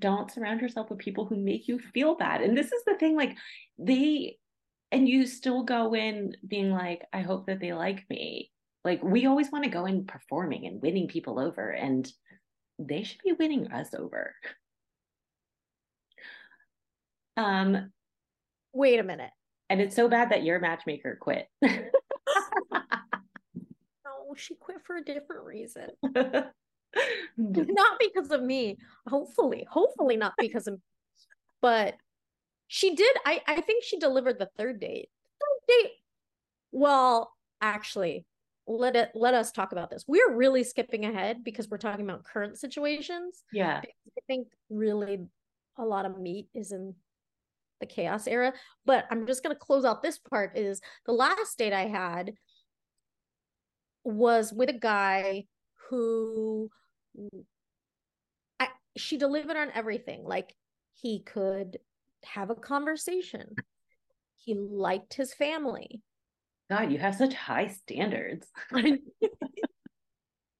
don't 0.00 0.28
surround 0.28 0.60
yourself 0.60 0.90
with 0.90 0.98
people 0.98 1.24
who 1.24 1.36
make 1.36 1.68
you 1.68 1.78
feel 1.78 2.16
bad 2.16 2.40
and 2.40 2.58
this 2.58 2.66
is 2.66 2.82
the 2.84 2.96
thing 2.96 3.14
like 3.16 3.36
they 3.78 4.36
and 4.90 5.08
you 5.08 5.24
still 5.24 5.62
go 5.62 5.94
in 5.94 6.34
being 6.44 6.72
like 6.72 7.02
i 7.12 7.20
hope 7.20 7.46
that 7.46 7.60
they 7.60 7.72
like 7.72 8.04
me 8.10 8.50
like 8.84 9.00
we 9.04 9.26
always 9.26 9.52
want 9.52 9.62
to 9.62 9.70
go 9.70 9.86
in 9.86 10.04
performing 10.04 10.66
and 10.66 10.82
winning 10.82 11.06
people 11.06 11.38
over 11.38 11.70
and 11.70 12.12
they 12.80 13.04
should 13.04 13.20
be 13.24 13.32
winning 13.32 13.70
us 13.70 13.94
over 13.94 14.34
um 17.36 17.92
wait 18.72 18.98
a 18.98 19.04
minute 19.04 19.30
and 19.70 19.80
it's 19.80 19.96
so 19.96 20.08
bad 20.08 20.30
that 20.30 20.44
your 20.44 20.60
matchmaker 20.60 21.16
quit. 21.20 21.48
No 24.04 24.34
she 24.36 24.54
quit 24.54 24.78
for 24.84 24.96
a 24.96 25.04
different 25.04 25.44
reason. 25.44 25.88
Not 27.36 27.98
because 27.98 28.30
of 28.30 28.42
me. 28.42 28.78
Hopefully 29.08 29.66
hopefully 29.68 30.16
not 30.16 30.34
because 30.38 30.66
of 30.66 30.78
but 31.60 31.96
she 32.68 32.94
did 32.94 33.16
i 33.26 33.40
i 33.46 33.60
think 33.60 33.82
she 33.82 33.98
delivered 33.98 34.38
the 34.38 34.48
third 34.56 34.80
date. 34.80 35.08
Third 35.40 35.66
date? 35.68 35.92
Well 36.72 37.32
actually 37.60 38.26
let 38.66 38.96
it 38.96 39.10
let 39.14 39.34
us 39.34 39.52
talk 39.52 39.72
about 39.72 39.90
this. 39.90 40.04
We're 40.06 40.34
really 40.34 40.64
skipping 40.64 41.04
ahead 41.04 41.44
because 41.44 41.68
we're 41.68 41.78
talking 41.78 42.04
about 42.04 42.24
current 42.24 42.58
situations. 42.58 43.42
Yeah. 43.52 43.80
I 43.82 44.20
think 44.26 44.48
really 44.70 45.20
a 45.78 45.84
lot 45.84 46.06
of 46.06 46.18
meat 46.18 46.48
is 46.54 46.72
in 46.72 46.94
the 47.86 47.94
chaos 47.94 48.26
era 48.26 48.52
but 48.84 49.04
i'm 49.10 49.26
just 49.26 49.42
going 49.42 49.54
to 49.54 49.60
close 49.60 49.84
out 49.84 50.02
this 50.02 50.18
part 50.18 50.56
is 50.56 50.80
the 51.06 51.12
last 51.12 51.58
date 51.58 51.72
i 51.72 51.86
had 51.86 52.32
was 54.04 54.52
with 54.52 54.68
a 54.68 54.78
guy 54.78 55.44
who 55.88 56.70
I, 58.60 58.68
she 58.96 59.16
delivered 59.16 59.56
on 59.56 59.70
everything. 59.74 60.22
Like 60.24 60.54
he 60.94 61.22
could 61.22 61.78
have 62.24 62.50
a 62.50 62.54
conversation. 62.54 63.54
He 64.36 64.54
liked 64.54 65.14
his 65.14 65.32
family. 65.34 66.02
God, 66.70 66.92
you 66.92 66.98
have 66.98 67.14
such 67.14 67.34
high 67.34 67.68
standards. 67.68 68.46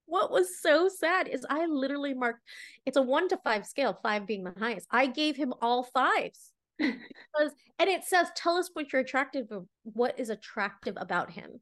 what 0.07 0.31
was 0.31 0.61
so 0.61 0.88
sad 0.88 1.28
is 1.28 1.47
I 1.49 1.66
literally 1.66 2.14
marked 2.14 2.40
it's 2.87 2.97
a 2.97 3.02
one 3.02 3.28
to 3.28 3.37
five 3.38 3.66
scale, 3.66 3.99
five 4.02 4.26
being 4.26 4.45
the 4.45 4.54
highest. 4.59 4.87
I 4.90 5.07
gave 5.07 5.37
him 5.37 5.54
all 5.61 5.83
fives. 5.83 6.50
Because 6.78 7.52
and 7.78 7.88
it 7.88 8.04
says, 8.04 8.28
tell 8.37 8.57
us 8.57 8.71
what 8.73 8.93
you're 8.93 9.02
attractive 9.02 9.50
of 9.50 9.66
what 9.83 10.19
is 10.19 10.31
attractive 10.31 10.97
about 10.99 11.31
him. 11.31 11.61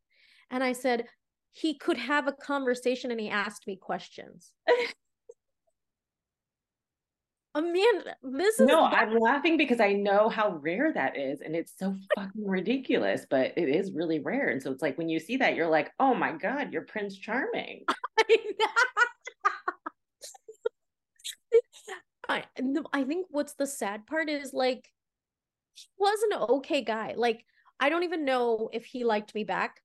And 0.51 0.63
I 0.63 0.73
said, 0.73 1.07
he 1.53 1.77
could 1.77 1.99
have 1.99 2.27
a 2.27 2.33
conversation 2.33 3.11
and 3.11 3.21
he 3.21 3.29
asked 3.29 3.67
me 3.67 3.77
questions. 3.77 4.53
Amanda, 7.55 8.17
this 8.23 8.59
is 8.59 8.67
no, 8.67 8.85
I'm 8.85 9.19
laughing 9.19 9.59
because 9.59 9.79
I 9.79 9.93
know 9.93 10.31
how 10.31 10.57
rare 10.63 10.91
that 10.95 11.19
is, 11.19 11.43
and 11.43 11.55
it's 11.55 11.75
so 11.79 11.95
fucking 12.17 12.47
ridiculous, 12.47 13.27
but 13.29 13.53
it 13.59 13.69
is 13.69 13.93
really 13.93 14.21
rare. 14.21 14.49
And 14.49 14.63
so 14.63 14.73
it's 14.73 14.81
like 14.81 14.97
when 14.97 15.11
you 15.11 15.21
see 15.21 15.37
that, 15.37 15.55
you're 15.55 15.69
like, 15.69 15.91
oh 16.01 16.15
my 16.15 16.33
God, 16.33 16.73
you're 16.73 16.83
Prince 16.83 17.19
Charming. 17.19 17.85
I, 22.29 22.45
I 22.93 23.05
think 23.05 23.27
what's 23.31 23.53
the 23.55 23.67
sad 23.67 24.07
part 24.07 24.31
is 24.31 24.55
like 24.55 24.89
he 25.75 25.89
was 25.99 26.19
an 26.31 26.39
okay 26.51 26.83
guy. 26.83 27.15
Like 27.17 27.45
I 27.81 27.89
don't 27.89 28.05
even 28.05 28.25
know 28.25 28.69
if 28.73 28.85
he 28.85 29.05
liked 29.05 29.35
me 29.35 29.45
back 29.45 29.81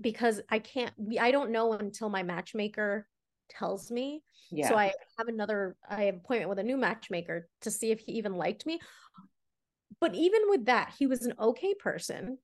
because 0.00 0.40
I 0.50 0.58
can't 0.58 0.92
I 1.20 1.30
don't 1.30 1.50
know 1.50 1.72
until 1.72 2.08
my 2.08 2.22
matchmaker 2.22 3.06
tells 3.48 3.90
me. 3.90 4.22
Yeah. 4.50 4.68
So 4.68 4.76
I 4.76 4.92
have 5.18 5.28
another 5.28 5.76
I 5.88 6.04
have 6.04 6.16
appointment 6.16 6.50
with 6.50 6.58
a 6.58 6.64
new 6.64 6.76
matchmaker 6.76 7.48
to 7.62 7.70
see 7.70 7.90
if 7.90 8.00
he 8.00 8.12
even 8.12 8.34
liked 8.34 8.66
me. 8.66 8.80
But 10.00 10.14
even 10.14 10.42
with 10.48 10.66
that, 10.66 10.94
he 10.98 11.06
was 11.06 11.24
an 11.24 11.34
okay 11.40 11.74
person. 11.74 12.38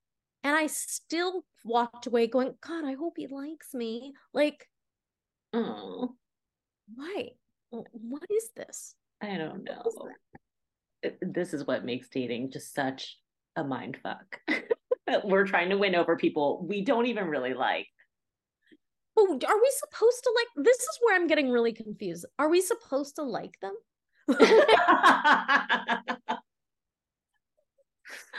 And 0.45 0.57
I 0.57 0.67
still 0.67 1.45
walked 1.65 2.07
away 2.07 2.27
going, 2.27 2.55
God, 2.67 2.85
I 2.85 2.95
hope 2.95 3.15
he 3.17 3.27
likes 3.29 3.75
me. 3.75 4.15
Like, 4.33 4.69
oh, 5.53 6.15
why? 6.95 7.31
What 7.71 8.27
is 8.31 8.51
this? 8.57 8.95
I 9.21 9.37
don't 9.37 9.65
know. 9.65 9.83
This 11.21 11.55
is 11.55 11.67
what 11.67 11.85
makes 11.85 12.09
dating 12.09 12.51
just 12.53 12.75
such 12.75 13.19
a 13.57 13.65
mind 13.65 13.99
fuck. 14.03 14.41
We're 15.25 15.47
trying 15.47 15.71
to 15.71 15.79
win 15.79 15.95
over 15.95 16.17
people 16.17 16.65
we 16.67 16.83
don't 16.85 17.07
even 17.07 17.27
really 17.27 17.55
like. 17.55 17.89
Oh, 19.17 19.39
are 19.47 19.61
we 19.61 19.73
supposed 19.77 20.23
to 20.25 20.33
like 20.35 20.65
this 20.65 20.79
is 20.79 20.99
where 21.03 21.17
I'm 21.17 21.27
getting 21.27 21.51
really 21.51 21.73
confused. 21.73 22.25
Are 22.39 22.49
we 22.49 22.61
supposed 22.63 23.17
to 23.17 23.23
like 23.23 23.59
them? 23.61 23.75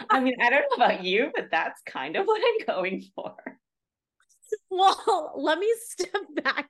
I 0.09 0.19
mean, 0.19 0.35
I 0.41 0.49
don't 0.49 0.65
know 0.69 0.85
about 0.85 1.03
you, 1.03 1.31
but 1.35 1.49
that's 1.51 1.81
kind 1.85 2.15
of 2.15 2.25
what 2.25 2.41
I'm 2.43 2.65
going 2.65 3.03
for. 3.15 3.35
Well, 4.69 5.33
let 5.35 5.57
me 5.57 5.73
step 5.79 6.21
back. 6.43 6.69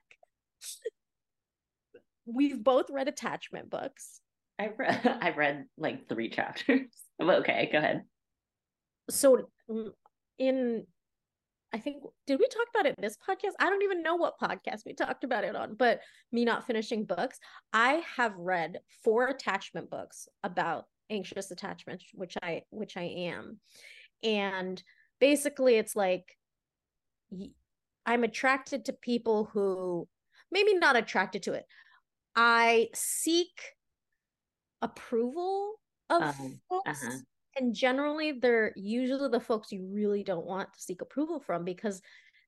We've 2.26 2.62
both 2.62 2.88
read 2.90 3.08
attachment 3.08 3.68
books. 3.68 4.20
I've 4.58 4.78
read 4.78 5.18
I've 5.22 5.36
read 5.36 5.64
like 5.76 6.08
three 6.08 6.30
chapters. 6.30 6.88
okay, 7.22 7.68
go 7.70 7.78
ahead. 7.78 8.02
So 9.10 9.48
mm, 9.70 9.90
in 10.38 10.86
I 11.72 11.78
think 11.78 12.04
did 12.26 12.38
we 12.38 12.46
talk 12.46 12.66
about 12.72 12.86
it 12.86 12.94
this 12.98 13.16
podcast? 13.16 13.52
I 13.58 13.68
don't 13.68 13.82
even 13.82 14.02
know 14.02 14.14
what 14.14 14.38
podcast 14.40 14.82
we 14.86 14.94
talked 14.94 15.24
about 15.24 15.44
it 15.44 15.56
on, 15.56 15.74
but 15.74 16.00
me 16.30 16.44
not 16.44 16.66
finishing 16.66 17.04
books. 17.04 17.38
I 17.72 18.02
have 18.16 18.34
read 18.36 18.78
four 19.02 19.26
attachment 19.26 19.90
books 19.90 20.28
about 20.44 20.84
anxious 21.10 21.50
attachment, 21.50 22.02
which 22.12 22.36
I 22.42 22.62
which 22.70 22.96
I 22.96 23.02
am. 23.02 23.58
And 24.22 24.82
basically 25.20 25.74
it's 25.74 25.96
like 25.96 26.24
I'm 28.06 28.24
attracted 28.24 28.84
to 28.84 28.92
people 28.92 29.50
who 29.52 30.06
maybe 30.52 30.74
not 30.74 30.96
attracted 30.96 31.42
to 31.44 31.54
it. 31.54 31.64
I 32.36 32.88
seek 32.94 33.73
approval 34.84 35.74
of 36.10 36.22
um, 36.22 36.60
folks. 36.68 37.04
Uh-huh 37.04 37.18
and 37.56 37.74
generally 37.74 38.32
they're 38.32 38.72
usually 38.76 39.28
the 39.28 39.40
folks 39.40 39.72
you 39.72 39.86
really 39.90 40.22
don't 40.22 40.46
want 40.46 40.72
to 40.72 40.80
seek 40.80 41.02
approval 41.02 41.40
from 41.40 41.64
because 41.64 42.02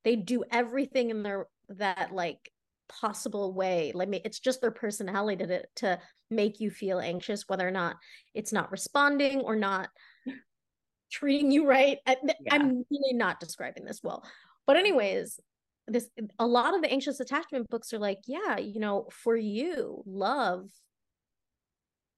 they 0.04 0.16
do 0.16 0.44
everything 0.50 1.10
in 1.10 1.22
their 1.22 1.46
that 1.68 2.12
like 2.12 2.50
possible 2.88 3.52
way 3.52 3.90
like 3.94 4.08
me 4.08 4.20
it's 4.24 4.38
just 4.38 4.60
their 4.60 4.70
personality 4.70 5.44
to 5.44 5.62
to 5.74 5.98
make 6.30 6.60
you 6.60 6.70
feel 6.70 7.00
anxious 7.00 7.44
whether 7.48 7.66
or 7.66 7.72
not 7.72 7.96
it's 8.34 8.52
not 8.52 8.70
responding 8.70 9.40
or 9.40 9.56
not 9.56 9.88
treating 11.10 11.50
you 11.50 11.66
right 11.66 11.98
I, 12.06 12.16
yeah. 12.22 12.34
i'm 12.50 12.84
really 12.90 13.12
not 13.12 13.40
describing 13.40 13.84
this 13.84 14.00
well 14.02 14.24
but 14.66 14.76
anyways 14.76 15.40
this 15.88 16.08
a 16.38 16.46
lot 16.46 16.74
of 16.74 16.82
the 16.82 16.90
anxious 16.90 17.18
attachment 17.18 17.68
books 17.70 17.92
are 17.92 17.98
like 17.98 18.18
yeah 18.26 18.58
you 18.58 18.78
know 18.78 19.08
for 19.10 19.36
you 19.36 20.02
love 20.06 20.68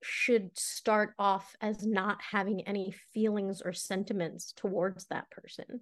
should 0.03 0.57
start 0.59 1.15
off 1.19 1.55
as 1.61 1.85
not 1.85 2.19
having 2.31 2.63
any 2.63 2.95
feelings 3.13 3.61
or 3.63 3.73
sentiments 3.73 4.53
towards 4.57 5.07
that 5.07 5.31
person. 5.31 5.81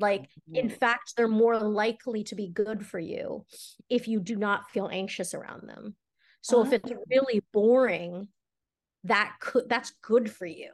Like, 0.00 0.28
in 0.52 0.68
fact, 0.68 1.14
they're 1.16 1.26
more 1.26 1.58
likely 1.58 2.22
to 2.24 2.36
be 2.36 2.48
good 2.48 2.86
for 2.86 3.00
you 3.00 3.44
if 3.90 4.06
you 4.06 4.20
do 4.20 4.36
not 4.36 4.70
feel 4.70 4.88
anxious 4.92 5.34
around 5.34 5.68
them. 5.68 5.96
So, 6.40 6.64
if 6.64 6.72
it's 6.72 6.90
oh. 6.92 7.02
really 7.10 7.42
boring, 7.52 8.28
that 9.04 9.34
could 9.40 9.68
that's 9.68 9.92
good 10.02 10.30
for 10.30 10.46
you. 10.46 10.70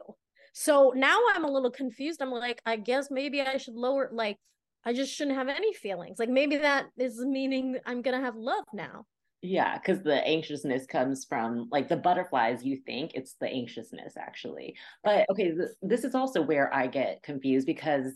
So 0.53 0.93
now 0.95 1.19
I'm 1.33 1.43
a 1.43 1.51
little 1.51 1.69
confused. 1.71 2.21
I'm 2.21 2.31
like, 2.31 2.61
I 2.65 2.77
guess 2.77 3.11
maybe 3.11 3.41
I 3.41 3.57
should 3.57 3.73
lower, 3.73 4.09
like, 4.11 4.37
I 4.85 4.93
just 4.93 5.13
shouldn't 5.13 5.35
have 5.35 5.49
any 5.49 5.73
feelings. 5.73 6.17
Like 6.17 6.29
maybe 6.29 6.57
that 6.57 6.85
is 6.97 7.19
meaning 7.19 7.77
I'm 7.85 8.01
gonna 8.01 8.21
have 8.21 8.35
love 8.35 8.63
now. 8.73 9.05
Yeah, 9.41 9.77
because 9.77 10.01
the 10.01 10.25
anxiousness 10.25 10.87
comes 10.87 11.25
from 11.25 11.67
like 11.71 11.87
the 11.87 11.97
butterflies, 11.97 12.63
you 12.63 12.77
think 12.85 13.11
it's 13.13 13.35
the 13.39 13.47
anxiousness 13.47 14.17
actually. 14.17 14.75
But 15.03 15.25
okay, 15.29 15.51
this, 15.51 15.75
this 15.83 16.03
is 16.03 16.15
also 16.15 16.41
where 16.41 16.73
I 16.73 16.87
get 16.87 17.21
confused 17.21 17.67
because 17.67 18.13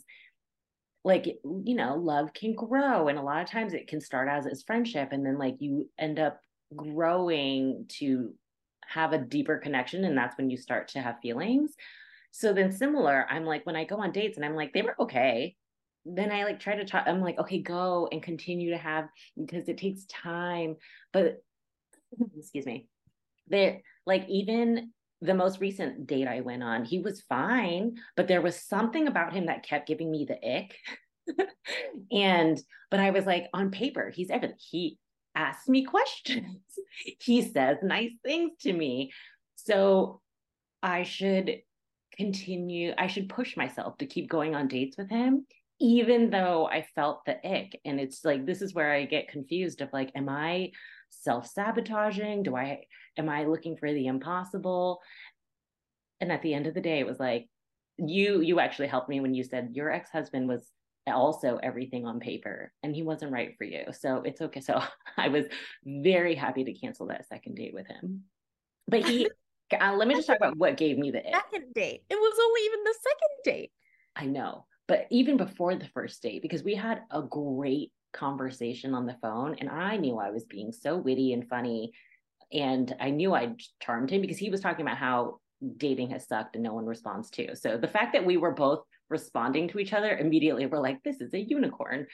like 1.04 1.26
you 1.26 1.76
know 1.76 1.96
love 1.96 2.34
can 2.34 2.54
grow 2.56 3.08
and 3.08 3.18
a 3.18 3.22
lot 3.22 3.42
of 3.42 3.50
times 3.50 3.74
it 3.74 3.88
can 3.88 4.02
start 4.02 4.28
as 4.28 4.46
as 4.46 4.64
friendship 4.64 5.10
and 5.12 5.26
then 5.26 5.38
like 5.38 5.56
you 5.60 5.90
end 5.98 6.20
up 6.20 6.42
growing 6.76 7.86
to 7.88 8.34
have 8.86 9.14
a 9.14 9.18
deeper 9.18 9.58
connection 9.58 10.04
and 10.04 10.18
that's 10.18 10.38
when 10.38 10.50
you 10.50 10.58
start 10.58 10.90
to 10.90 11.00
have 11.00 11.16
feelings 11.22 11.74
so 12.32 12.52
then 12.52 12.72
similar 12.72 13.26
i'm 13.30 13.46
like 13.46 13.66
when 13.66 13.78
i 13.78 13.86
go 13.86 13.96
on 13.98 14.12
dates 14.12 14.36
and 14.36 14.46
i'm 14.46 14.56
like 14.56 14.74
they 14.74 14.82
were 14.82 14.96
okay 15.00 15.56
then 16.06 16.32
i 16.32 16.44
like 16.44 16.60
try 16.60 16.76
to 16.76 16.86
talk 16.86 17.04
i'm 17.08 17.22
like 17.22 17.38
okay 17.38 17.60
go 17.60 18.08
and 18.12 18.24
continue 18.24 18.72
to 18.72 18.78
have 18.78 19.08
because 19.38 19.68
it 19.68 19.78
takes 19.78 20.06
time 20.06 20.76
but 21.14 21.42
excuse 22.38 22.66
me 22.66 22.88
they 23.50 23.84
like 24.06 24.28
even 24.30 24.92
the 25.22 25.34
most 25.34 25.60
recent 25.60 26.08
date 26.08 26.28
I 26.28 26.42
went 26.42 26.64
on, 26.64 26.86
he 26.86 27.00
was 27.00 27.22
fine, 27.22 27.98
but 28.16 28.28
there 28.28 28.42
was 28.42 28.62
something 28.62 29.08
about 29.08 29.34
him 29.34 29.48
that 29.48 29.64
kept 29.64 29.88
giving 29.88 30.10
me 30.10 30.26
the 30.26 30.58
ick. 30.58 30.76
and 32.12 32.60
but 32.90 33.00
I 33.00 33.12
was 33.12 33.26
like, 33.26 33.48
on 33.54 33.72
paper, 33.72 34.10
he's 34.10 34.30
everything. 34.30 34.58
He 34.60 34.98
asks 35.36 35.68
me 35.68 35.84
questions. 35.84 36.62
he 37.22 37.42
says 37.42 37.78
nice 37.84 38.12
things 38.24 38.54
to 38.62 38.74
me. 38.74 39.12
So 39.56 40.22
I 40.82 41.04
should 41.04 41.60
continue, 42.16 42.94
I 42.98 43.08
should 43.08 43.30
push 43.30 43.58
myself 43.58 43.98
to 43.98 44.06
keep 44.06 44.30
going 44.30 44.56
on 44.56 44.70
dates 44.70 44.98
with 44.98 45.10
him, 45.10 45.46
even 45.80 46.30
though 46.30 46.68
I 46.68 46.86
felt 46.96 47.26
the 47.26 47.36
ick. 47.48 47.80
And 47.86 48.00
it's 48.00 48.26
like 48.26 48.46
this 48.46 48.62
is 48.62 48.74
where 48.74 48.92
I 48.92 49.06
get 49.06 49.30
confused 49.30 49.82
of 49.82 49.94
like, 49.94 50.12
am 50.16 50.30
I 50.30 50.72
self-sabotaging? 51.10 52.44
Do 52.44 52.56
I 52.56 52.84
am 53.18 53.30
I 53.30 53.46
looking 53.46 53.78
for 53.78 53.92
the 53.92 54.08
impossible? 54.08 55.00
And 56.20 56.32
at 56.32 56.42
the 56.42 56.54
end 56.54 56.68
of 56.68 56.74
the 56.74 56.82
day, 56.82 57.00
it 57.00 57.08
was 57.08 57.20
like, 57.20 57.48
you 57.98 58.42
you 58.42 58.60
actually 58.60 58.88
helped 58.88 59.10
me 59.10 59.20
when 59.20 59.34
you 59.34 59.44
said 59.44 59.72
your 59.74 59.92
ex-husband 59.92 60.48
was 60.48 60.72
also 61.08 61.60
everything 61.64 62.06
on 62.06 62.20
paper 62.20 62.72
and 62.84 62.96
he 62.96 63.04
wasn't 63.04 63.32
right 63.32 63.56
for 63.58 63.64
you. 63.64 63.86
So 63.92 64.22
it's 64.26 64.42
okay. 64.42 64.62
So 64.62 64.82
I 65.18 65.30
was 65.30 65.46
very 65.86 66.36
happy 66.36 66.64
to 66.64 66.74
cancel 66.74 67.08
that 67.08 67.28
second 67.28 67.56
date 67.56 67.74
with 67.74 67.88
him. 67.88 68.24
But 68.88 69.06
he 69.06 69.30
uh, 69.80 69.94
let 69.96 70.08
me 70.08 70.16
just 70.16 70.28
talk 70.28 70.38
about 70.38 70.58
what 70.58 70.78
gave 70.78 70.98
me 70.98 71.12
the 71.12 71.20
ick. 71.20 71.36
second 71.36 71.74
date. 71.74 72.04
It 72.10 72.16
was 72.16 72.38
only 72.42 72.62
even 72.66 72.84
the 72.84 72.96
second 73.02 73.30
date. 73.44 73.72
I 74.16 74.26
know. 74.26 74.66
But 74.90 75.06
even 75.12 75.38
before 75.38 75.76
the 75.76 75.88
first 75.94 76.20
date, 76.24 76.42
because 76.42 76.64
we 76.64 76.74
had 76.74 77.04
a 77.12 77.22
great 77.22 77.92
conversation 78.12 78.96
on 78.96 79.06
the 79.06 79.18
phone 79.22 79.56
and 79.60 79.70
I 79.70 79.98
knew 79.98 80.18
I 80.18 80.32
was 80.32 80.46
being 80.46 80.72
so 80.72 80.98
witty 80.98 81.32
and 81.32 81.48
funny 81.48 81.92
and 82.52 82.96
I 83.00 83.12
knew 83.12 83.36
I 83.36 83.54
charmed 83.80 84.10
him 84.10 84.22
because 84.22 84.40
he 84.40 84.50
was 84.50 84.62
talking 84.62 84.84
about 84.84 84.98
how 84.98 85.42
dating 85.78 86.10
has 86.10 86.28
sucked 86.28 86.56
and 86.56 86.64
no 86.64 86.74
one 86.74 86.88
responds 86.88 87.30
to. 87.30 87.56
So 87.56 87.78
the 87.78 87.88
fact 87.88 88.14
that 88.14 88.26
we 88.26 88.38
were 88.38 88.50
both 88.50 88.84
responding 89.10 89.68
to 89.68 89.78
each 89.78 89.94
other 89.94 90.18
immediately, 90.18 90.66
we're 90.66 90.80
like, 90.80 91.04
this 91.04 91.22
is 91.22 91.36
a 91.36 91.40
unicorn. 91.40 92.08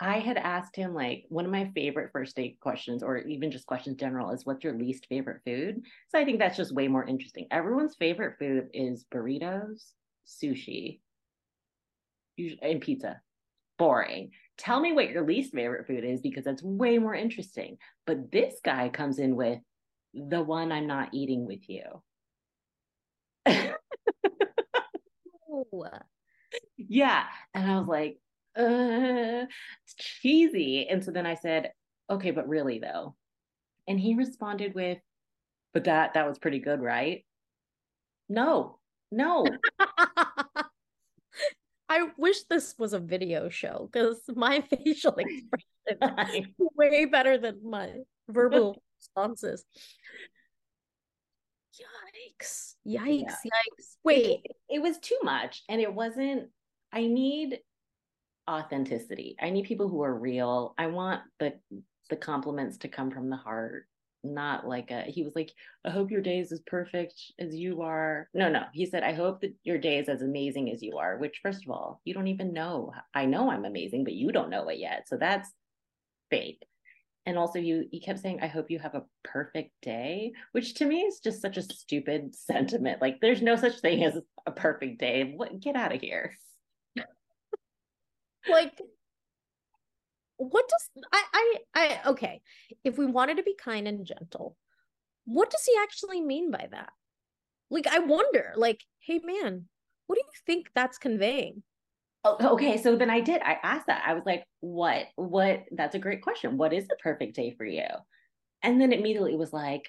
I 0.00 0.18
had 0.18 0.36
asked 0.36 0.74
him 0.74 0.94
like 0.94 1.26
one 1.28 1.44
of 1.44 1.52
my 1.52 1.70
favorite 1.76 2.10
first 2.10 2.34
date 2.34 2.58
questions, 2.58 3.04
or 3.04 3.18
even 3.18 3.52
just 3.52 3.66
questions 3.66 3.98
general, 3.98 4.30
is 4.30 4.44
what's 4.44 4.64
your 4.64 4.76
least 4.76 5.06
favorite 5.08 5.42
food? 5.44 5.82
So 6.08 6.18
I 6.18 6.24
think 6.24 6.40
that's 6.40 6.56
just 6.56 6.74
way 6.74 6.88
more 6.88 7.04
interesting. 7.04 7.46
Everyone's 7.52 7.94
favorite 7.94 8.36
food 8.40 8.70
is 8.72 9.04
burritos, 9.14 9.92
sushi, 10.26 10.98
and 12.62 12.80
pizza. 12.80 13.20
Boring. 13.78 14.30
Tell 14.58 14.80
me 14.80 14.92
what 14.92 15.10
your 15.10 15.24
least 15.24 15.54
favorite 15.54 15.86
food 15.86 16.04
is 16.04 16.20
because 16.20 16.44
that's 16.44 16.62
way 16.62 16.98
more 16.98 17.14
interesting. 17.14 17.78
But 18.06 18.30
this 18.30 18.54
guy 18.62 18.88
comes 18.90 19.18
in 19.18 19.36
with 19.36 19.58
the 20.12 20.42
one 20.42 20.72
I'm 20.72 20.86
not 20.86 21.14
eating 21.14 21.46
with 21.46 21.68
you. 21.68 22.02
yeah. 26.76 27.24
And 27.54 27.70
I 27.70 27.78
was 27.78 27.88
like, 27.88 28.18
uh, 28.58 29.46
it's 29.46 29.94
cheesy. 29.96 30.88
And 30.88 31.04
so 31.04 31.10
then 31.10 31.26
I 31.26 31.34
said, 31.34 31.72
okay, 32.10 32.30
but 32.32 32.48
really 32.48 32.78
though. 32.78 33.14
And 33.88 33.98
he 33.98 34.14
responded 34.14 34.74
with, 34.74 34.98
but 35.72 35.84
that 35.84 36.14
that 36.14 36.28
was 36.28 36.38
pretty 36.38 36.58
good, 36.58 36.80
right? 36.80 37.24
No, 38.28 38.78
no. 39.10 39.46
I 41.90 42.08
wish 42.16 42.44
this 42.44 42.76
was 42.78 42.92
a 42.92 43.00
video 43.00 43.48
show 43.48 43.90
because 43.92 44.20
my 44.28 44.60
facial 44.70 45.14
expression 45.16 46.34
is 46.34 46.46
way 46.76 47.04
better 47.06 47.36
than 47.36 47.58
my 47.68 47.90
verbal 48.28 48.80
responses. 49.00 49.64
Yikes. 51.74 52.74
Yikes. 52.86 53.24
Yeah. 53.26 53.34
Yikes. 53.34 53.96
Wait. 54.04 54.40
It, 54.44 54.56
it 54.68 54.82
was 54.82 54.98
too 54.98 55.18
much. 55.24 55.64
And 55.68 55.80
it 55.80 55.92
wasn't, 55.92 56.48
I 56.92 57.06
need 57.06 57.58
authenticity. 58.48 59.34
I 59.40 59.50
need 59.50 59.64
people 59.64 59.88
who 59.88 60.02
are 60.02 60.14
real. 60.14 60.74
I 60.78 60.86
want 60.86 61.22
the 61.40 61.54
the 62.08 62.16
compliments 62.16 62.78
to 62.78 62.88
come 62.88 63.10
from 63.10 63.30
the 63.30 63.36
heart, 63.36 63.86
not 64.22 64.66
like 64.66 64.90
a 64.90 65.02
he 65.02 65.22
was 65.22 65.34
like, 65.34 65.52
I 65.84 65.90
hope 65.90 66.10
your 66.10 66.20
day 66.20 66.38
is 66.38 66.52
as 66.52 66.60
perfect 66.60 67.14
as 67.38 67.54
you 67.54 67.82
are. 67.82 68.28
No, 68.34 68.48
no. 68.48 68.64
He 68.72 68.86
said, 68.86 69.02
I 69.02 69.12
hope 69.12 69.40
that 69.40 69.54
your 69.64 69.78
day 69.78 69.98
is 69.98 70.08
as 70.08 70.22
amazing 70.22 70.70
as 70.70 70.82
you 70.82 70.98
are, 70.98 71.16
which 71.18 71.40
first 71.42 71.64
of 71.64 71.70
all, 71.70 72.00
you 72.04 72.14
don't 72.14 72.28
even 72.28 72.52
know. 72.52 72.92
I 73.14 73.26
know 73.26 73.50
I'm 73.50 73.64
amazing, 73.64 74.04
but 74.04 74.14
you 74.14 74.32
don't 74.32 74.50
know 74.50 74.68
it 74.68 74.78
yet. 74.78 75.08
So 75.08 75.16
that's 75.16 75.50
fake 76.30 76.64
and 77.26 77.38
also 77.38 77.58
you 77.58 77.86
he 77.90 78.00
kept 78.00 78.18
saying 78.18 78.38
i 78.40 78.46
hope 78.46 78.70
you 78.70 78.78
have 78.78 78.94
a 78.94 79.04
perfect 79.22 79.72
day 79.82 80.32
which 80.52 80.74
to 80.74 80.84
me 80.84 81.02
is 81.02 81.20
just 81.20 81.40
such 81.40 81.56
a 81.56 81.62
stupid 81.62 82.34
sentiment 82.34 83.00
like 83.00 83.20
there's 83.20 83.42
no 83.42 83.56
such 83.56 83.80
thing 83.80 84.04
as 84.04 84.18
a 84.46 84.50
perfect 84.52 84.98
day 84.98 85.34
what, 85.36 85.60
get 85.60 85.76
out 85.76 85.94
of 85.94 86.00
here 86.00 86.34
like 88.48 88.80
what 90.40 90.68
does 90.68 91.04
I, 91.12 91.24
I 91.34 91.56
i 91.74 92.08
okay 92.10 92.40
if 92.82 92.96
we 92.96 93.06
wanted 93.06 93.36
to 93.36 93.42
be 93.42 93.54
kind 93.62 93.86
and 93.86 94.06
gentle 94.06 94.56
what 95.26 95.50
does 95.50 95.64
he 95.64 95.74
actually 95.82 96.20
mean 96.20 96.50
by 96.50 96.66
that 96.70 96.90
like 97.70 97.86
i 97.86 97.98
wonder 97.98 98.52
like 98.56 98.82
hey 99.00 99.20
man 99.22 99.66
what 100.06 100.16
do 100.16 100.22
you 100.24 100.40
think 100.46 100.70
that's 100.74 100.98
conveying 100.98 101.62
Oh, 102.22 102.52
okay. 102.52 102.76
So 102.76 102.96
then 102.96 103.08
I 103.08 103.20
did. 103.20 103.40
I 103.40 103.56
asked 103.62 103.86
that. 103.86 104.04
I 104.06 104.12
was 104.12 104.24
like, 104.26 104.44
what? 104.60 105.06
What? 105.16 105.64
That's 105.72 105.94
a 105.94 105.98
great 105.98 106.20
question. 106.20 106.58
What 106.58 106.74
is 106.74 106.86
the 106.86 106.96
perfect 107.02 107.34
day 107.34 107.54
for 107.56 107.64
you? 107.64 107.86
And 108.62 108.78
then 108.78 108.92
immediately 108.92 109.36
was 109.36 109.54
like, 109.54 109.88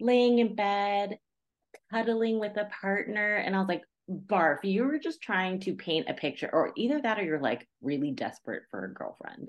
laying 0.00 0.38
in 0.38 0.54
bed, 0.54 1.18
cuddling 1.92 2.38
with 2.38 2.56
a 2.56 2.68
partner. 2.80 3.36
And 3.36 3.54
I 3.54 3.58
was 3.58 3.68
like, 3.68 3.82
Barf, 4.10 4.58
you 4.62 4.84
were 4.84 4.98
just 4.98 5.20
trying 5.20 5.60
to 5.60 5.74
paint 5.74 6.08
a 6.08 6.14
picture, 6.14 6.48
or 6.52 6.72
either 6.76 7.00
that 7.00 7.18
or 7.18 7.24
you're 7.24 7.40
like 7.40 7.66
really 7.82 8.12
desperate 8.12 8.62
for 8.70 8.84
a 8.84 8.94
girlfriend. 8.94 9.48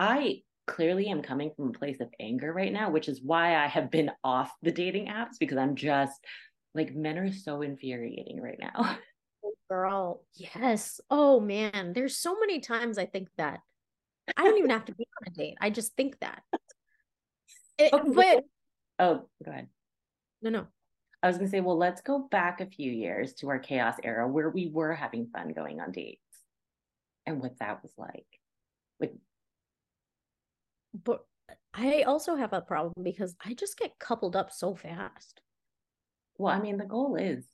I 0.00 0.40
clearly 0.66 1.08
am 1.08 1.20
coming 1.20 1.52
from 1.54 1.68
a 1.68 1.78
place 1.78 2.00
of 2.00 2.08
anger 2.18 2.52
right 2.52 2.72
now, 2.72 2.90
which 2.90 3.06
is 3.06 3.20
why 3.22 3.54
I 3.62 3.66
have 3.66 3.90
been 3.90 4.10
off 4.24 4.50
the 4.62 4.72
dating 4.72 5.08
apps 5.08 5.38
because 5.38 5.58
I'm 5.58 5.76
just 5.76 6.18
like, 6.74 6.94
men 6.94 7.18
are 7.18 7.30
so 7.30 7.60
infuriating 7.60 8.40
right 8.40 8.58
now. 8.58 8.98
Oh, 9.42 9.54
girl. 9.70 10.22
Yes. 10.34 11.00
Oh 11.08 11.40
man, 11.40 11.94
there's 11.94 12.18
so 12.18 12.38
many 12.38 12.60
times 12.60 12.98
I 12.98 13.06
think 13.06 13.28
that 13.38 13.60
I 14.36 14.44
don't 14.44 14.58
even 14.58 14.68
have 14.68 14.84
to 14.84 14.94
be 14.94 15.06
on 15.18 15.32
a 15.32 15.34
date. 15.34 15.56
I 15.62 15.70
just 15.70 15.96
think 15.96 16.20
that. 16.20 16.42
It, 17.78 17.90
okay. 17.90 18.10
But 18.14 18.44
oh, 18.98 19.26
go 19.42 19.50
ahead. 19.50 19.68
No, 20.42 20.50
no. 20.50 20.66
I 21.22 21.28
was 21.28 21.38
gonna 21.38 21.48
say, 21.48 21.60
well, 21.60 21.78
let's 21.78 22.02
go 22.02 22.28
back 22.30 22.60
a 22.60 22.66
few 22.66 22.92
years 22.92 23.32
to 23.36 23.48
our 23.48 23.58
chaos 23.58 23.94
era 24.02 24.28
where 24.28 24.50
we 24.50 24.66
were 24.66 24.92
having 24.92 25.28
fun 25.28 25.54
going 25.54 25.80
on 25.80 25.90
dates 25.90 26.20
and 27.24 27.40
what 27.40 27.58
that 27.60 27.82
was 27.82 27.94
like. 27.96 28.26
Like 29.00 29.14
but 30.92 31.20
I 31.74 32.02
also 32.02 32.36
have 32.36 32.52
a 32.52 32.60
problem 32.60 32.92
because 33.02 33.36
I 33.44 33.54
just 33.54 33.78
get 33.78 33.98
coupled 33.98 34.36
up 34.36 34.50
so 34.50 34.74
fast. 34.74 35.40
Well, 36.36 36.52
I 36.52 36.60
mean, 36.60 36.78
the 36.78 36.84
goal 36.84 37.16
is 37.16 37.46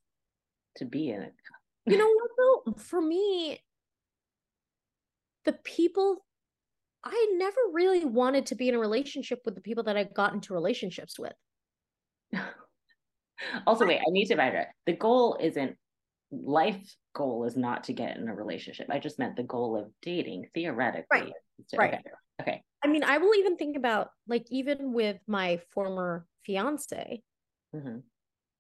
to 0.76 0.84
be 0.84 1.10
in 1.10 1.22
a 1.22 1.30
you 1.86 1.98
know 1.98 2.08
what 2.14 2.30
though? 2.66 2.72
For 2.78 3.00
me, 3.00 3.60
the 5.44 5.52
people 5.52 6.24
I 7.04 7.34
never 7.36 7.60
really 7.72 8.04
wanted 8.04 8.46
to 8.46 8.56
be 8.56 8.68
in 8.68 8.74
a 8.74 8.80
relationship 8.80 9.40
with 9.44 9.54
the 9.54 9.60
people 9.60 9.84
that 9.84 9.96
I 9.96 10.04
got 10.04 10.34
into 10.34 10.54
relationships 10.54 11.18
with. 11.18 11.34
also, 13.66 13.86
wait, 13.86 14.00
I 14.00 14.10
need 14.10 14.26
to 14.26 14.36
backtrack. 14.36 14.66
The 14.86 14.94
goal 14.94 15.38
isn't 15.40 15.76
life 16.32 16.82
goal 17.14 17.44
is 17.44 17.56
not 17.56 17.84
to 17.84 17.92
get 17.92 18.16
in 18.16 18.28
a 18.28 18.34
relationship. 18.34 18.88
I 18.90 18.98
just 18.98 19.18
meant 19.18 19.36
the 19.36 19.44
goal 19.44 19.76
of 19.76 19.90
dating 20.02 20.48
theoretically. 20.54 21.06
Right. 21.10 21.32
Right. 21.78 21.94
Okay. 21.94 22.02
okay. 22.40 22.62
I 22.86 22.88
mean, 22.88 23.02
I 23.02 23.18
will 23.18 23.34
even 23.34 23.56
think 23.56 23.76
about 23.76 24.10
like 24.28 24.46
even 24.48 24.92
with 24.92 25.16
my 25.26 25.60
former 25.74 26.24
fiance. 26.44 27.20
Mm-hmm. 27.74 27.98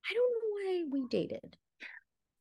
I 0.08 0.14
don't 0.14 0.32
know 0.34 0.50
why 0.52 0.84
we 0.90 1.06
dated. 1.08 1.56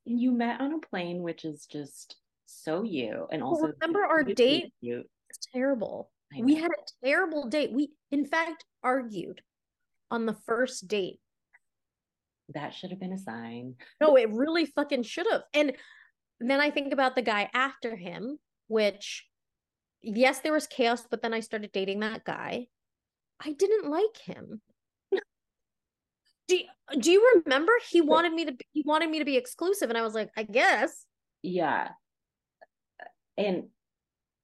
you 0.05 0.31
met 0.31 0.61
on 0.61 0.73
a 0.73 0.79
plane, 0.79 1.21
which 1.21 1.45
is 1.45 1.67
just 1.67 2.15
so 2.47 2.81
you. 2.81 3.27
And 3.31 3.43
also, 3.43 3.67
remember 3.79 4.03
our 4.03 4.23
date? 4.23 4.73
Cute. 4.81 5.07
It's 5.29 5.47
terrible. 5.53 6.11
We 6.37 6.55
had 6.55 6.71
a 6.71 7.05
terrible 7.05 7.47
date. 7.49 7.71
We, 7.71 7.91
in 8.11 8.25
fact, 8.25 8.65
argued 8.83 9.41
on 10.09 10.25
the 10.25 10.35
first 10.47 10.87
date. 10.87 11.19
That 12.53 12.73
should 12.73 12.89
have 12.89 12.99
been 12.99 13.13
a 13.13 13.19
sign. 13.19 13.75
No, 14.01 14.17
it 14.17 14.31
really 14.31 14.65
fucking 14.65 15.03
should 15.03 15.27
have. 15.31 15.43
And 15.53 15.73
then 16.39 16.59
I 16.59 16.71
think 16.71 16.93
about 16.93 17.15
the 17.15 17.21
guy 17.21 17.49
after 17.53 17.95
him, 17.95 18.39
which, 18.67 19.25
yes, 20.05 20.39
there 20.39 20.53
was 20.53 20.67
chaos, 20.67 21.05
but 21.09 21.21
then 21.21 21.33
I 21.33 21.39
started 21.39 21.71
dating 21.71 21.99
that 22.01 22.23
guy. 22.23 22.67
I 23.43 23.51
didn't 23.51 23.89
like 23.89 24.17
him. 24.23 24.61
do, 26.47 26.59
do 26.99 27.11
you 27.11 27.41
remember 27.45 27.73
he 27.89 28.01
wanted 28.01 28.33
me 28.33 28.45
to 28.45 28.55
he 28.71 28.83
wanted 28.85 29.09
me 29.09 29.19
to 29.19 29.25
be 29.25 29.37
exclusive 29.37 29.89
and 29.89 29.97
I 29.97 30.03
was 30.03 30.13
like, 30.13 30.29
I 30.37 30.43
guess. 30.43 31.05
Yeah. 31.41 31.89
And 33.37 33.65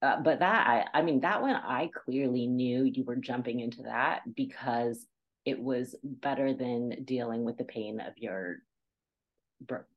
uh, 0.01 0.19
but 0.21 0.39
that 0.39 0.67
I 0.67 0.99
I 0.99 1.01
mean 1.03 1.21
that 1.21 1.41
one 1.41 1.55
I 1.55 1.89
clearly 2.05 2.47
knew 2.47 2.83
you 2.83 3.03
were 3.03 3.15
jumping 3.15 3.59
into 3.59 3.83
that 3.83 4.21
because 4.35 5.05
it 5.45 5.59
was 5.59 5.95
better 6.03 6.53
than 6.53 7.03
dealing 7.05 7.43
with 7.43 7.57
the 7.57 7.63
pain 7.63 7.99
of 7.99 8.13
your 8.17 8.57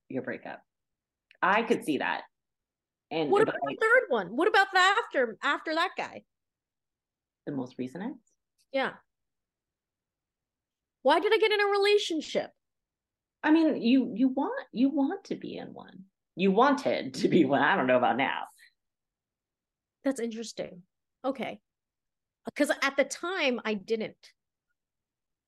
your 0.09 0.23
breakup. 0.23 0.63
I 1.43 1.63
could 1.63 1.85
see 1.85 1.99
that. 1.99 2.23
And 3.11 3.31
what 3.31 3.43
about 3.43 3.57
the 3.63 3.77
third 3.81 4.03
one? 4.09 4.29
What 4.29 4.49
about 4.49 4.69
the 4.73 4.79
after 4.81 5.37
after 5.43 5.75
that 5.75 5.91
guy? 5.97 6.23
The 7.47 7.53
most 7.53 7.75
recent 7.79 8.05
ex? 8.05 8.15
Yeah. 8.73 8.93
Why 11.03 11.21
did 11.21 11.33
I 11.33 11.39
get 11.39 11.53
in 11.53 11.61
a 11.61 11.67
relationship? 11.67 12.51
I 13.43 13.51
mean, 13.51 13.81
you 13.81 14.13
you 14.15 14.29
want 14.29 14.67
you 14.73 14.89
want 14.89 15.25
to 15.25 15.37
be 15.37 15.59
in 15.59 15.75
one. 15.75 16.05
You 16.35 16.51
wanted 16.51 17.15
to 17.15 17.29
be 17.29 17.45
one. 17.45 17.63
I 17.63 17.77
don't 17.77 17.87
know 17.87 17.99
about 17.99 18.17
now. 18.17 18.45
That's 20.03 20.21
interesting. 20.21 20.83
Okay. 21.25 21.61
Because 22.45 22.71
at 22.83 22.97
the 22.97 23.05
time 23.05 23.61
I 23.65 23.75
didn't. 23.75 24.17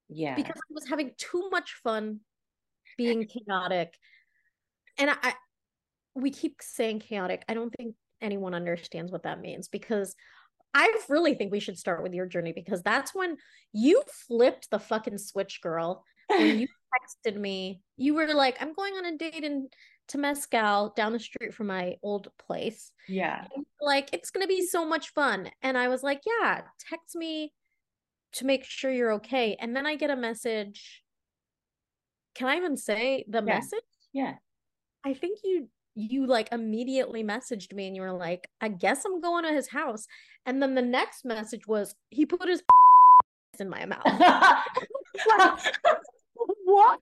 Yeah. 0.08 0.34
Because 0.34 0.56
I 0.56 0.72
was 0.72 0.88
having 0.88 1.12
too 1.18 1.48
much 1.50 1.74
fun 1.82 2.20
being 2.96 3.26
chaotic. 3.26 3.94
And 4.98 5.10
I, 5.10 5.16
I 5.22 5.34
we 6.16 6.30
keep 6.30 6.56
saying 6.60 7.00
chaotic. 7.00 7.44
I 7.48 7.54
don't 7.54 7.72
think 7.76 7.94
anyone 8.20 8.54
understands 8.54 9.12
what 9.12 9.24
that 9.24 9.40
means 9.40 9.68
because 9.68 10.14
I 10.74 10.92
really 11.08 11.34
think 11.34 11.52
we 11.52 11.60
should 11.60 11.78
start 11.78 12.02
with 12.02 12.14
your 12.14 12.26
journey 12.26 12.52
because 12.52 12.82
that's 12.82 13.14
when 13.14 13.36
you 13.72 14.02
flipped 14.28 14.70
the 14.70 14.78
fucking 14.78 15.18
switch, 15.18 15.60
girl. 15.62 16.04
When 16.28 16.58
you 16.58 16.66
texted 17.26 17.36
me, 17.36 17.80
you 17.96 18.14
were 18.14 18.34
like, 18.34 18.58
I'm 18.60 18.72
going 18.72 18.94
on 18.94 19.06
a 19.06 19.16
date 19.16 19.44
in 19.44 19.68
Temescal 20.08 20.94
down 20.94 21.12
the 21.12 21.18
street 21.18 21.54
from 21.54 21.68
my 21.68 21.96
old 22.02 22.28
place. 22.38 22.92
Yeah. 23.08 23.46
Like, 23.80 24.10
it's 24.12 24.30
going 24.30 24.44
to 24.44 24.48
be 24.48 24.66
so 24.66 24.86
much 24.86 25.10
fun. 25.10 25.50
And 25.62 25.78
I 25.78 25.88
was 25.88 26.02
like, 26.02 26.22
yeah, 26.26 26.62
text 26.90 27.14
me 27.14 27.52
to 28.32 28.44
make 28.44 28.64
sure 28.64 28.90
you're 28.90 29.14
okay. 29.14 29.56
And 29.58 29.74
then 29.74 29.86
I 29.86 29.96
get 29.96 30.10
a 30.10 30.16
message. 30.16 31.02
Can 32.34 32.48
I 32.48 32.56
even 32.56 32.76
say 32.76 33.24
the 33.28 33.38
yeah. 33.38 33.54
message? 33.54 33.80
Yeah. 34.12 34.34
I 35.04 35.14
think 35.14 35.38
you 35.42 35.68
you 35.96 36.26
like 36.26 36.52
immediately 36.52 37.24
messaged 37.24 37.72
me 37.72 37.86
and 37.86 37.96
you 37.96 38.02
were 38.02 38.12
like, 38.12 38.48
I 38.60 38.68
guess 38.68 39.04
I'm 39.04 39.20
going 39.20 39.44
to 39.44 39.52
his 39.52 39.68
house. 39.68 40.06
And 40.44 40.62
then 40.62 40.74
the 40.74 40.82
next 40.82 41.24
message 41.24 41.66
was 41.66 41.94
he 42.10 42.26
put 42.26 42.48
his 42.48 42.62
in 43.58 43.70
my 43.70 43.86
mouth. 43.86 44.02
what? 46.64 47.00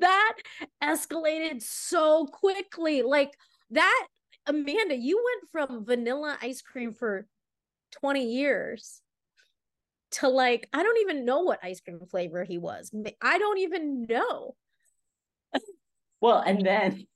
That 0.00 0.34
escalated 0.82 1.62
so 1.62 2.26
quickly. 2.26 3.02
Like 3.02 3.30
that, 3.70 4.06
Amanda, 4.46 4.96
you 4.96 5.22
went 5.24 5.50
from 5.52 5.84
vanilla 5.84 6.36
ice 6.42 6.60
cream 6.60 6.92
for 6.92 7.26
20 8.00 8.24
years 8.24 9.00
to 10.10 10.28
like, 10.28 10.68
I 10.72 10.82
don't 10.82 10.98
even 10.98 11.24
know 11.24 11.42
what 11.42 11.60
ice 11.62 11.80
cream 11.80 12.00
flavor 12.10 12.42
he 12.42 12.58
was. 12.58 12.90
I 13.22 13.38
don't 13.38 13.58
even 13.58 14.06
know. 14.06 14.56
Well, 16.20 16.42
and 16.44 16.66
then 16.66 17.06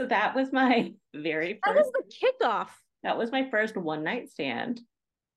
so 0.00 0.06
that 0.06 0.34
was 0.34 0.50
my 0.52 0.92
very 1.14 1.60
first. 1.62 1.62
That 1.64 1.76
was 1.76 1.92
the 1.92 2.46
kickoff. 2.46 2.68
That 3.02 3.18
was 3.18 3.30
my 3.30 3.50
first 3.50 3.76
one 3.76 4.02
night 4.02 4.30
stand 4.30 4.80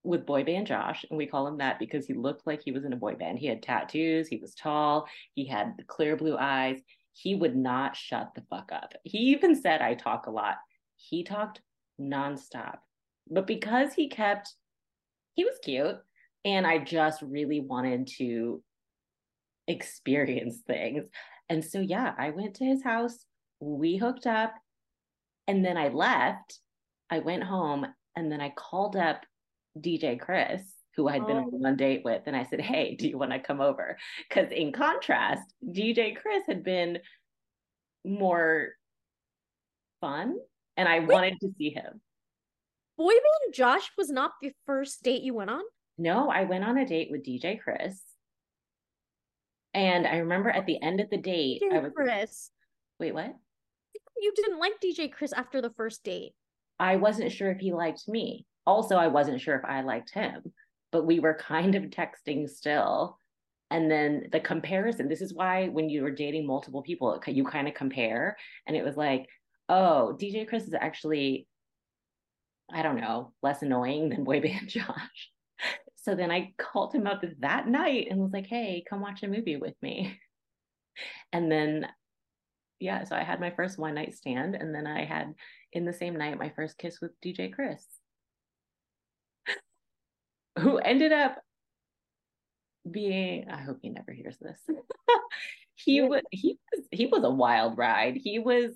with 0.03 0.25
boy 0.25 0.43
band 0.43 0.67
Josh, 0.67 1.05
and 1.09 1.17
we 1.17 1.25
call 1.25 1.47
him 1.47 1.57
that 1.57 1.79
because 1.79 2.05
he 2.05 2.13
looked 2.13 2.47
like 2.47 2.61
he 2.63 2.71
was 2.71 2.85
in 2.85 2.93
a 2.93 2.97
boy 2.97 3.15
band. 3.15 3.39
He 3.39 3.47
had 3.47 3.61
tattoos, 3.61 4.27
he 4.27 4.37
was 4.37 4.53
tall, 4.55 5.07
he 5.33 5.45
had 5.45 5.75
the 5.77 5.83
clear 5.83 6.15
blue 6.15 6.37
eyes. 6.37 6.79
He 7.13 7.35
would 7.35 7.55
not 7.55 7.95
shut 7.95 8.31
the 8.35 8.43
fuck 8.49 8.71
up. 8.73 8.93
He 9.03 9.17
even 9.17 9.55
said, 9.55 9.81
I 9.81 9.93
talk 9.93 10.25
a 10.25 10.31
lot. 10.31 10.55
He 10.95 11.23
talked 11.23 11.61
nonstop. 12.01 12.77
But 13.29 13.47
because 13.47 13.93
he 13.93 14.09
kept, 14.09 14.53
he 15.35 15.43
was 15.43 15.59
cute, 15.61 15.97
and 16.43 16.65
I 16.65 16.79
just 16.79 17.21
really 17.21 17.59
wanted 17.59 18.07
to 18.17 18.63
experience 19.67 20.57
things. 20.65 21.03
And 21.49 21.63
so, 21.63 21.79
yeah, 21.79 22.13
I 22.17 22.31
went 22.31 22.55
to 22.55 22.65
his 22.65 22.83
house, 22.83 23.25
we 23.63 23.97
hooked 23.97 24.27
up, 24.27 24.53
and 25.47 25.63
then 25.63 25.77
I 25.77 25.89
left. 25.89 26.59
I 27.09 27.19
went 27.19 27.43
home, 27.43 27.85
and 28.15 28.31
then 28.31 28.41
I 28.41 28.53
called 28.55 28.95
up 28.95 29.21
DJ 29.79 30.19
Chris, 30.19 30.61
who 30.95 31.07
I'd 31.07 31.25
been 31.25 31.37
oh. 31.37 31.51
on 31.53 31.73
a 31.73 31.75
date 31.75 32.01
with, 32.03 32.23
and 32.25 32.35
I 32.35 32.45
said, 32.45 32.61
Hey, 32.61 32.95
do 32.95 33.07
you 33.07 33.17
want 33.17 33.31
to 33.31 33.39
come 33.39 33.61
over? 33.61 33.97
Because 34.27 34.51
in 34.51 34.71
contrast, 34.71 35.43
DJ 35.65 36.15
Chris 36.15 36.43
had 36.47 36.63
been 36.63 36.99
more 38.05 38.69
fun, 40.01 40.35
and 40.77 40.87
I 40.87 40.99
Wait. 40.99 41.09
wanted 41.09 41.39
to 41.41 41.53
see 41.57 41.69
him. 41.69 42.01
Boy 42.97 43.13
Band 43.13 43.53
Josh 43.53 43.89
was 43.97 44.09
not 44.09 44.31
the 44.41 44.51
first 44.65 45.03
date 45.03 45.23
you 45.23 45.33
went 45.33 45.49
on? 45.49 45.63
No, 45.97 46.29
I 46.29 46.43
went 46.43 46.63
on 46.63 46.77
a 46.77 46.85
date 46.85 47.09
with 47.11 47.25
DJ 47.25 47.59
Chris. 47.59 47.99
And 49.73 50.05
I 50.05 50.17
remember 50.17 50.49
at 50.49 50.67
the 50.67 50.81
end 50.81 50.99
of 50.99 51.09
the 51.09 51.17
date, 51.17 51.61
DJ 51.63 51.75
I 51.75 51.79
was 51.79 51.91
Chris. 51.95 52.51
Wait, 52.99 53.13
what? 53.13 53.35
You 54.19 54.33
didn't 54.35 54.59
like 54.59 54.73
DJ 54.83 55.11
Chris 55.11 55.33
after 55.33 55.61
the 55.61 55.71
first 55.71 56.03
date. 56.03 56.33
I 56.79 56.95
wasn't 56.95 57.31
sure 57.31 57.51
if 57.51 57.59
he 57.59 57.73
liked 57.73 58.07
me 58.07 58.45
also 58.65 58.95
I 58.95 59.07
wasn't 59.07 59.41
sure 59.41 59.55
if 59.55 59.65
I 59.65 59.81
liked 59.81 60.11
him, 60.11 60.53
but 60.91 61.05
we 61.05 61.19
were 61.19 61.33
kind 61.39 61.75
of 61.75 61.83
texting 61.83 62.49
still. 62.49 63.17
And 63.71 63.89
then 63.89 64.27
the 64.31 64.39
comparison, 64.39 65.07
this 65.07 65.21
is 65.21 65.33
why 65.33 65.67
when 65.67 65.89
you 65.89 66.03
were 66.03 66.11
dating 66.11 66.45
multiple 66.45 66.83
people, 66.83 67.19
you 67.25 67.43
kind 67.43 67.67
of 67.67 67.73
compare. 67.73 68.37
And 68.67 68.77
it 68.77 68.85
was 68.85 68.95
like, 68.95 69.27
oh, 69.67 70.15
DJ 70.19 70.47
Chris 70.47 70.65
is 70.65 70.75
actually, 70.75 71.47
I 72.71 72.83
don't 72.83 73.01
know, 73.01 73.33
less 73.41 73.63
annoying 73.63 74.09
than 74.09 74.25
Boyband 74.25 74.67
Josh. 74.67 75.31
So 75.95 76.13
then 76.13 76.29
I 76.29 76.53
called 76.57 76.93
him 76.93 77.07
up 77.07 77.23
that 77.39 77.67
night 77.67 78.07
and 78.11 78.19
was 78.19 78.33
like, 78.33 78.45
hey, 78.45 78.83
come 78.87 79.01
watch 79.01 79.23
a 79.23 79.27
movie 79.27 79.57
with 79.57 79.75
me. 79.81 80.19
And 81.31 81.51
then, 81.51 81.87
yeah, 82.83 83.05
so 83.05 83.15
I 83.15 83.23
had 83.23 83.39
my 83.39 83.49
first 83.51 83.77
one 83.79 83.95
night 83.95 84.13
stand. 84.13 84.55
And 84.55 84.75
then 84.75 84.85
I 84.85 85.05
had 85.05 85.33
in 85.71 85.85
the 85.85 85.93
same 85.93 86.17
night 86.17 86.37
my 86.37 86.49
first 86.49 86.77
kiss 86.77 86.99
with 87.01 87.19
DJ 87.21 87.51
Chris 87.51 87.85
who 90.59 90.77
ended 90.77 91.11
up 91.11 91.37
being 92.89 93.49
I 93.49 93.61
hope 93.61 93.79
he 93.81 93.89
never 93.89 94.11
hears 94.11 94.37
this. 94.39 94.59
he 95.75 96.01
was 96.01 96.21
he 96.31 96.59
was 96.73 96.85
he 96.91 97.05
was 97.05 97.23
a 97.23 97.29
wild 97.29 97.77
ride. 97.77 98.17
He 98.17 98.39
was 98.39 98.73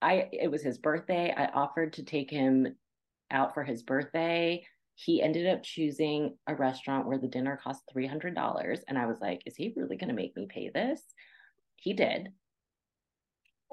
I 0.00 0.28
it 0.32 0.50
was 0.50 0.62
his 0.62 0.78
birthday. 0.78 1.34
I 1.36 1.46
offered 1.46 1.94
to 1.94 2.04
take 2.04 2.30
him 2.30 2.76
out 3.30 3.54
for 3.54 3.64
his 3.64 3.82
birthday. 3.82 4.64
He 4.94 5.22
ended 5.22 5.46
up 5.48 5.62
choosing 5.62 6.36
a 6.46 6.54
restaurant 6.54 7.06
where 7.06 7.18
the 7.18 7.28
dinner 7.28 7.58
cost 7.62 7.82
$300 7.92 8.84
and 8.88 8.98
I 8.98 9.06
was 9.06 9.20
like, 9.20 9.42
is 9.46 9.56
he 9.56 9.72
really 9.76 9.96
going 9.96 10.08
to 10.08 10.14
make 10.14 10.36
me 10.36 10.46
pay 10.48 10.70
this? 10.70 11.02
He 11.76 11.92
did. 11.92 12.30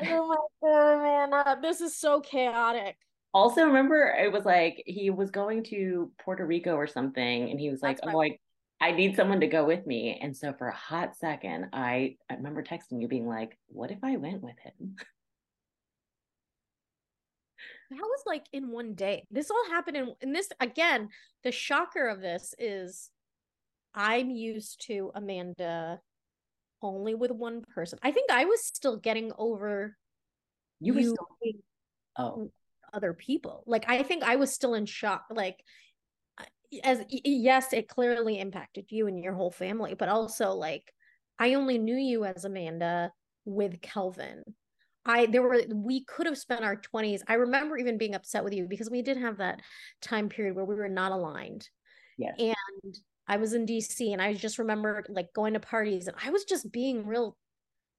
Oh 0.02 0.28
my 0.28 0.70
god, 0.70 1.02
man. 1.02 1.34
Uh, 1.34 1.56
this 1.62 1.82
is 1.82 1.96
so 1.96 2.22
chaotic 2.22 2.98
also 3.36 3.66
remember 3.66 4.16
it 4.18 4.32
was 4.32 4.46
like 4.46 4.82
he 4.86 5.10
was 5.10 5.30
going 5.30 5.62
to 5.62 6.10
Puerto 6.24 6.46
Rico 6.46 6.74
or 6.76 6.88
something 6.88 7.50
and 7.52 7.60
he 7.60 7.70
was 7.70 7.82
like, 7.82 8.00
That's 8.02 8.14
"Oh, 8.16 8.22
I 8.24 8.40
I 8.80 8.92
need 8.92 9.18
someone 9.18 9.42
to 9.42 9.48
go 9.48 9.66
with 9.66 9.86
me." 9.86 10.18
And 10.22 10.36
so 10.36 10.54
for 10.54 10.70
a 10.70 10.76
hot 10.76 11.18
second, 11.18 11.68
I 11.74 12.16
I 12.30 12.36
remember 12.36 12.64
texting 12.64 13.02
you 13.02 13.10
being 13.10 13.28
like, 13.28 13.58
"What 13.68 13.92
if 13.92 14.00
I 14.04 14.16
went 14.16 14.42
with 14.42 14.58
him?" 14.60 14.96
That 17.92 18.00
was 18.00 18.24
like 18.26 18.46
in 18.54 18.72
one 18.72 18.96
day. 18.96 19.26
This 19.30 19.52
all 19.52 19.66
happened 19.70 19.98
in 19.98 20.16
and 20.22 20.34
this 20.34 20.50
again, 20.62 21.10
the 21.44 21.52
shocker 21.52 22.08
of 22.08 22.22
this 22.22 22.56
is 22.58 23.10
I'm 23.94 24.30
used 24.32 24.88
to 24.88 25.12
Amanda 25.14 26.00
only 26.82 27.16
with 27.16 27.32
one 27.32 27.62
person. 27.74 28.00
I 28.04 28.12
think 28.12 28.32
I 28.32 28.46
was 28.46 28.64
still 28.66 28.98
getting 28.98 29.32
over 29.38 29.98
you, 30.80 30.94
you 30.94 31.04
still- 31.10 31.28
oh 32.18 32.52
other 32.94 33.14
people. 33.14 33.64
Like 33.68 33.86
I 33.88 34.04
think 34.04 34.24
I 34.24 34.38
was 34.38 34.54
still 34.54 34.74
in 34.74 34.86
shock. 34.86 35.26
Like 35.30 35.62
as 36.84 37.04
yes, 37.10 37.74
it 37.74 37.88
clearly 37.88 38.40
impacted 38.40 38.86
you 38.90 39.08
and 39.08 39.24
your 39.24 39.34
whole 39.34 39.52
family, 39.52 39.94
but 39.94 40.10
also 40.10 40.52
like 40.52 40.92
I 41.38 41.54
only 41.56 41.78
knew 41.78 41.96
you 41.96 42.26
as 42.26 42.46
Amanda 42.46 43.12
with 43.44 43.82
Kelvin. 43.82 44.44
I 45.06 45.28
there 45.28 45.44
were 45.44 45.62
we 45.74 46.04
could 46.06 46.26
have 46.26 46.38
spent 46.38 46.64
our 46.64 46.78
20s. 46.78 47.22
I 47.28 47.36
remember 47.36 47.78
even 47.78 47.98
being 47.98 48.16
upset 48.16 48.44
with 48.44 48.54
you 48.54 48.66
because 48.68 48.90
we 48.90 49.02
did 49.02 49.18
have 49.18 49.38
that 49.38 49.62
time 50.02 50.30
period 50.30 50.56
where 50.56 50.66
we 50.66 50.76
were 50.76 50.90
not 50.90 51.12
aligned. 51.12 51.68
Yes. 52.18 52.36
And 52.40 52.98
I 53.28 53.38
was 53.38 53.54
in 53.54 53.66
DC 53.66 54.12
and 54.12 54.22
I 54.22 54.34
just 54.34 54.60
remember 54.60 55.04
like 55.10 55.34
going 55.34 55.54
to 55.54 55.60
parties 55.60 56.08
and 56.08 56.16
I 56.24 56.30
was 56.30 56.44
just 56.46 56.72
being 56.72 57.06
real 57.06 57.38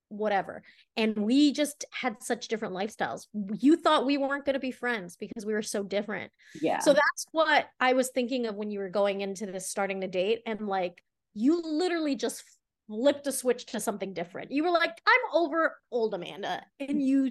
whatever. 0.09 0.63
And 0.97 1.17
we 1.17 1.53
just 1.53 1.85
had 1.91 2.23
such 2.23 2.49
different 2.49 2.75
lifestyles. 2.75 3.27
You 3.59 3.77
thought 3.77 4.07
we 4.07 4.19
weren't 4.19 4.45
going 4.45 4.55
to 4.55 4.61
be 4.61 4.71
friends 4.71 5.17
because 5.17 5.45
we 5.45 5.53
were 5.53 5.63
so 5.63 5.83
different. 5.83 6.31
Yeah. 6.61 6.79
So 6.79 6.93
that's 6.93 7.27
what 7.33 7.67
I 7.81 7.95
was 7.95 8.11
thinking 8.11 8.47
of 8.47 8.55
when 8.55 8.71
you 8.71 8.79
were 8.79 8.89
going 8.89 9.21
into 9.21 9.47
this 9.47 9.69
starting 9.69 10.01
to 10.03 10.07
date 10.07 10.43
and 10.47 10.69
like 10.69 11.03
you 11.35 11.61
literally 11.61 12.15
just 12.15 12.45
flipped 12.89 13.27
a 13.27 13.33
switch 13.33 13.67
to 13.67 13.81
something 13.81 14.15
different. 14.15 14.53
You 14.53 14.65
were 14.65 14.71
like, 14.71 15.01
I'm 15.07 15.43
over 15.43 15.77
old 15.91 16.15
Amanda. 16.15 16.63
And 16.81 17.03
you 17.03 17.31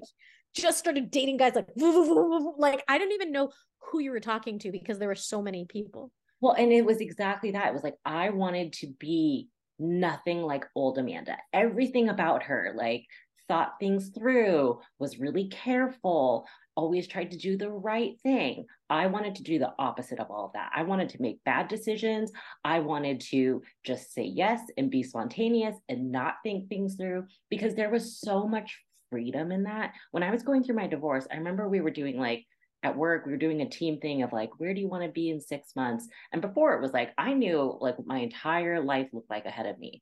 just 0.54 0.78
started 0.78 1.12
dating 1.12 1.38
guys 1.38 1.56
like, 1.56 1.70
like 2.58 2.84
I 2.88 2.98
didn't 2.98 3.14
even 3.14 3.32
know 3.32 3.52
who 3.80 4.00
you 4.00 4.12
were 4.12 4.20
talking 4.20 4.60
to 4.60 4.72
because 4.72 5.00
there 5.00 5.08
were 5.08 5.16
so 5.16 5.42
many 5.42 5.66
people. 5.66 6.12
Well, 6.46 6.54
and 6.54 6.72
it 6.72 6.86
was 6.86 7.02
exactly 7.02 7.50
that. 7.54 7.70
It 7.70 7.74
was 7.74 7.84
like, 7.84 7.98
I 8.06 8.30
wanted 8.30 8.74
to 8.74 8.94
be 9.00 9.50
nothing 9.80 10.44
like 10.44 10.68
old 10.76 11.00
Amanda. 11.00 11.38
Everything 11.52 12.10
about 12.10 12.44
her, 12.44 12.72
like, 12.76 13.04
thought 13.48 13.80
things 13.80 14.10
through, 14.10 14.80
was 15.00 15.18
really 15.18 15.48
careful, 15.48 16.46
always 16.76 17.08
tried 17.08 17.32
to 17.32 17.38
do 17.38 17.58
the 17.58 17.72
right 17.72 18.20
thing. 18.22 18.68
I 18.92 19.08
wanted 19.08 19.34
to 19.38 19.44
do 19.44 19.58
the 19.58 19.74
opposite 19.80 20.20
of 20.20 20.30
all 20.30 20.46
of 20.46 20.54
that. 20.54 20.72
I 20.76 20.84
wanted 20.84 21.10
to 21.10 21.22
make 21.24 21.44
bad 21.46 21.68
decisions. 21.68 22.32
I 22.64 22.80
wanted 22.80 23.22
to 23.32 23.64
just 23.84 24.14
say 24.14 24.26
yes 24.26 24.62
and 24.78 24.92
be 24.92 25.02
spontaneous 25.02 25.76
and 25.90 26.12
not 26.12 26.36
think 26.44 26.70
things 26.70 26.94
through 26.94 27.26
because 27.50 27.74
there 27.74 27.90
was 27.90 28.20
so 28.20 28.48
much 28.48 28.80
freedom 29.10 29.52
in 29.52 29.64
that. 29.64 29.94
When 30.12 30.22
I 30.22 30.30
was 30.30 30.44
going 30.44 30.64
through 30.64 30.76
my 30.76 30.86
divorce, 30.86 31.26
I 31.32 31.38
remember 31.38 31.68
we 31.68 31.82
were 31.82 31.90
doing 31.90 32.20
like 32.20 32.46
at 32.86 32.96
work, 32.96 33.26
we 33.26 33.32
were 33.32 33.38
doing 33.38 33.62
a 33.62 33.70
team 33.70 34.00
thing 34.00 34.22
of 34.22 34.32
like, 34.32 34.60
where 34.60 34.74
do 34.74 34.80
you 34.80 34.88
want 34.88 35.04
to 35.04 35.10
be 35.10 35.30
in 35.30 35.42
six 35.42 35.76
months? 35.76 36.08
And 36.32 36.42
before 36.42 36.74
it 36.74 36.82
was 36.82 36.94
like, 36.94 37.12
I 37.18 37.34
knew 37.34 37.78
like 37.82 37.96
my 38.06 38.20
entire 38.20 38.80
life 38.82 39.10
looked 39.12 39.30
like 39.30 39.46
ahead 39.46 39.66
of 39.66 39.80
me. 39.80 40.02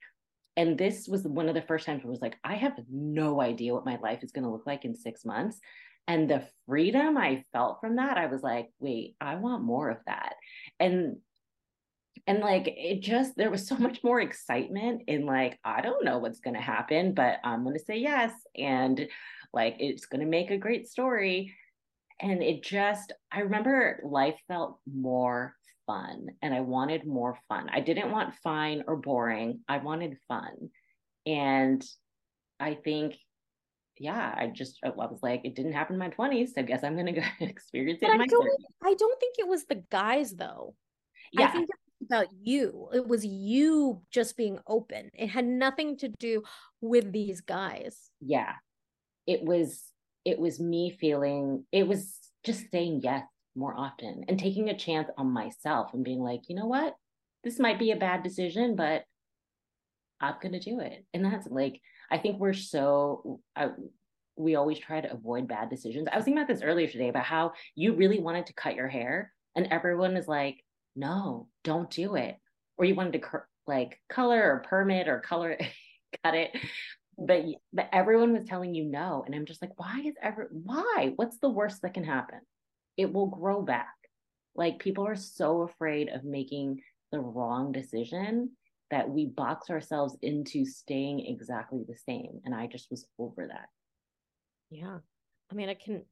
And 0.56 0.78
this 0.78 1.08
was 1.08 1.24
one 1.24 1.50
of 1.50 1.56
the 1.56 1.63
first 1.63 1.86
times 1.86 2.04
it 2.04 2.08
was 2.08 2.22
like, 2.22 2.38
I 2.43 2.56
have 2.56 2.74
no 2.91 3.41
idea 3.41 3.74
what 3.74 3.86
my 3.86 3.98
life 4.04 4.24
is 4.24 4.32
going 4.32 4.43
to 4.43 4.52
look 4.52 4.67
like 4.67 4.86
in 4.86 4.96
six 4.96 5.26
months. 5.26 5.60
And 6.08 6.30
the 6.30 6.46
freedom 6.67 7.17
I 7.17 7.46
felt 7.54 7.80
from 7.80 7.96
that, 7.96 8.17
I 8.17 8.28
was 8.28 8.43
like, 8.43 8.69
wait, 8.80 9.15
I 9.22 9.36
want 9.36 9.63
more 9.63 9.89
of 9.89 9.98
that. 10.06 10.36
And 10.80 11.17
and 12.28 12.39
like 12.39 12.67
it 12.67 13.02
just 13.02 13.36
there 13.36 13.50
was 13.50 13.67
so 13.67 13.76
much 13.80 14.04
more 14.04 14.22
excitement 14.22 15.02
in 15.08 15.26
like 15.26 15.60
i 15.65 15.82
don't 15.82 16.06
know 16.06 16.19
what's 16.19 16.39
going 16.39 16.54
to 16.54 16.62
happen 16.62 17.13
but 17.13 17.39
i'm 17.43 17.63
going 17.63 17.76
to 17.76 17.84
say 17.84 17.98
yes 17.98 18.32
and 18.56 19.08
like 19.52 19.76
it's 19.80 20.06
going 20.06 20.22
to 20.22 20.28
make 20.28 20.52
a 20.52 20.58
great 20.58 20.88
story 20.88 21.54
and 22.23 22.41
it 22.41 22.63
just 22.63 23.13
i 23.31 23.41
remember 23.41 23.99
life 24.03 24.39
felt 24.47 24.79
more 24.91 25.55
fun 25.86 26.27
and 26.41 26.53
i 26.53 26.62
wanted 26.62 27.05
more 27.05 27.38
fun. 27.49 27.69
I 27.71 27.81
didn't 27.81 28.12
want 28.12 28.33
fine 28.43 28.83
or 28.88 28.95
boring. 28.95 29.59
I 29.67 29.77
wanted 29.77 30.17
fun. 30.27 30.69
And 31.25 31.83
i 32.59 32.75
think 32.75 33.15
yeah 33.99 34.33
i 34.38 34.47
just 34.47 34.79
i 34.83 34.89
was 34.89 35.19
like 35.21 35.41
it 35.43 35.55
didn't 35.55 35.73
happen 35.73 35.95
in 35.95 35.99
my 35.99 36.09
20s 36.09 36.47
so 36.47 36.53
i 36.57 36.62
guess 36.63 36.83
i'm 36.83 36.95
gonna 36.95 37.12
go 37.13 37.21
experience 37.41 37.99
it 38.01 38.05
but 38.05 38.12
in 38.12 38.15
I 38.15 38.17
my 38.17 38.25
don't, 38.27 38.45
30s 38.45 38.65
I 38.86 38.93
don't 38.95 39.19
think 39.19 39.36
it 39.38 39.47
was 39.47 39.65
the 39.65 39.83
guys 39.91 40.33
though. 40.33 40.75
Yeah. 41.31 41.47
I 41.47 41.51
think 41.51 41.69
it 41.69 41.75
was 41.99 42.07
about 42.09 42.27
you. 42.41 42.89
It 42.93 43.07
was 43.07 43.25
you 43.25 44.01
just 44.12 44.38
being 44.38 44.59
open. 44.67 45.09
It 45.13 45.27
had 45.27 45.45
nothing 45.45 45.97
to 45.97 46.09
do 46.19 46.43
with 46.81 47.12
these 47.12 47.41
guys. 47.41 48.12
yeah. 48.21 48.53
It 49.25 49.41
was 49.41 49.81
it 50.25 50.39
was 50.39 50.59
me 50.59 50.95
feeling 50.99 51.65
it 51.71 51.88
was 51.88 52.17
just 52.43 52.69
saying 52.71 53.01
yes 53.03 53.25
more 53.55 53.75
often 53.77 54.25
and 54.27 54.39
taking 54.39 54.69
a 54.69 54.77
chance 54.77 55.09
on 55.17 55.31
myself 55.31 55.93
and 55.93 56.03
being 56.03 56.21
like 56.21 56.41
you 56.47 56.55
know 56.55 56.65
what? 56.65 56.95
This 57.43 57.59
might 57.59 57.79
be 57.79 57.91
a 57.91 57.97
bad 57.97 58.23
decision 58.23 58.75
but 58.75 59.03
i'm 60.21 60.36
gonna 60.41 60.59
do 60.59 60.79
it. 60.79 61.05
And 61.13 61.25
that's 61.25 61.47
like 61.47 61.81
i 62.09 62.17
think 62.17 62.39
we're 62.39 62.53
so 62.53 63.39
I, 63.55 63.69
we 64.36 64.55
always 64.55 64.79
try 64.79 64.99
to 64.99 65.13
avoid 65.13 65.47
bad 65.47 65.69
decisions. 65.69 66.07
I 66.12 66.15
was 66.15 66.25
thinking 66.25 66.41
about 66.41 66.51
this 66.51 66.63
earlier 66.63 66.88
today 66.88 67.09
about 67.09 67.25
how 67.25 67.51
you 67.75 67.93
really 67.93 68.19
wanted 68.19 68.47
to 68.47 68.53
cut 68.53 68.75
your 68.75 68.88
hair 68.88 69.31
and 69.55 69.67
everyone 69.69 70.17
is 70.17 70.27
like 70.27 70.63
no 70.95 71.47
don't 71.63 71.89
do 71.89 72.15
it. 72.15 72.38
Or 72.77 72.86
you 72.86 72.95
wanted 72.95 73.13
to 73.13 73.19
cur- 73.19 73.47
like 73.67 73.99
color 74.09 74.41
or 74.41 74.63
permit 74.67 75.07
or 75.07 75.19
color 75.19 75.57
cut 76.23 76.33
it 76.33 76.55
but 77.17 77.43
but 77.71 77.89
everyone 77.91 78.34
was 78.34 78.45
telling 78.45 78.73
you 78.73 78.86
no 78.86 79.23
and 79.26 79.36
i'm 79.36 79.45
just 79.45 79.62
like 79.62 79.71
why 79.78 80.02
is 80.06 80.15
ever 80.21 80.49
why? 80.52 81.13
What's 81.15 81.38
the 81.39 81.49
worst 81.49 81.82
that 81.82 81.93
can 81.93 82.04
happen? 82.04 82.39
It 82.97 83.12
will 83.12 83.28
grow 83.28 83.62
back. 83.62 83.93
Like 84.56 84.80
people 84.80 85.06
are 85.08 85.15
so 85.15 85.62
afraid 85.62 86.10
of 86.10 86.23
making 86.23 86.82
the 87.12 87.19
wrong 87.19 87.71
decision 87.71 88.52
that 88.91 89.10
we 89.10 89.26
box 89.26 89.69
ourselves 89.69 90.15
into 90.21 90.65
staying 90.65 91.26
exactly 91.26 91.84
the 91.88 91.95
same 91.95 92.39
and 92.45 92.54
i 92.54 92.67
just 92.67 92.89
was 92.91 93.06
over 93.19 93.47
that. 93.47 93.67
Yeah. 94.69 94.99
I 95.52 95.56
mean, 95.56 95.69
I 95.69 95.73
can 95.76 96.04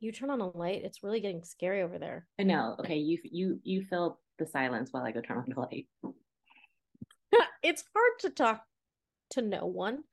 you 0.00 0.12
turn 0.12 0.30
on 0.30 0.40
a 0.40 0.56
light, 0.56 0.82
it's 0.84 1.02
really 1.02 1.20
getting 1.20 1.42
scary 1.42 1.82
over 1.82 1.98
there. 1.98 2.26
i 2.38 2.42
know. 2.42 2.76
Okay 2.80 2.98
you 2.98 3.18
you 3.24 3.60
you 3.64 3.82
fill 3.82 4.20
the 4.38 4.46
silence 4.46 4.92
while 4.92 5.02
i 5.02 5.12
go 5.12 5.20
turn 5.20 5.38
on 5.38 5.46
the 5.48 5.60
light. 5.60 5.86
It's 7.62 7.82
hard 7.94 8.12
to 8.20 8.30
talk 8.30 8.62
to 9.30 9.42
no 9.42 9.66
one, 9.66 10.04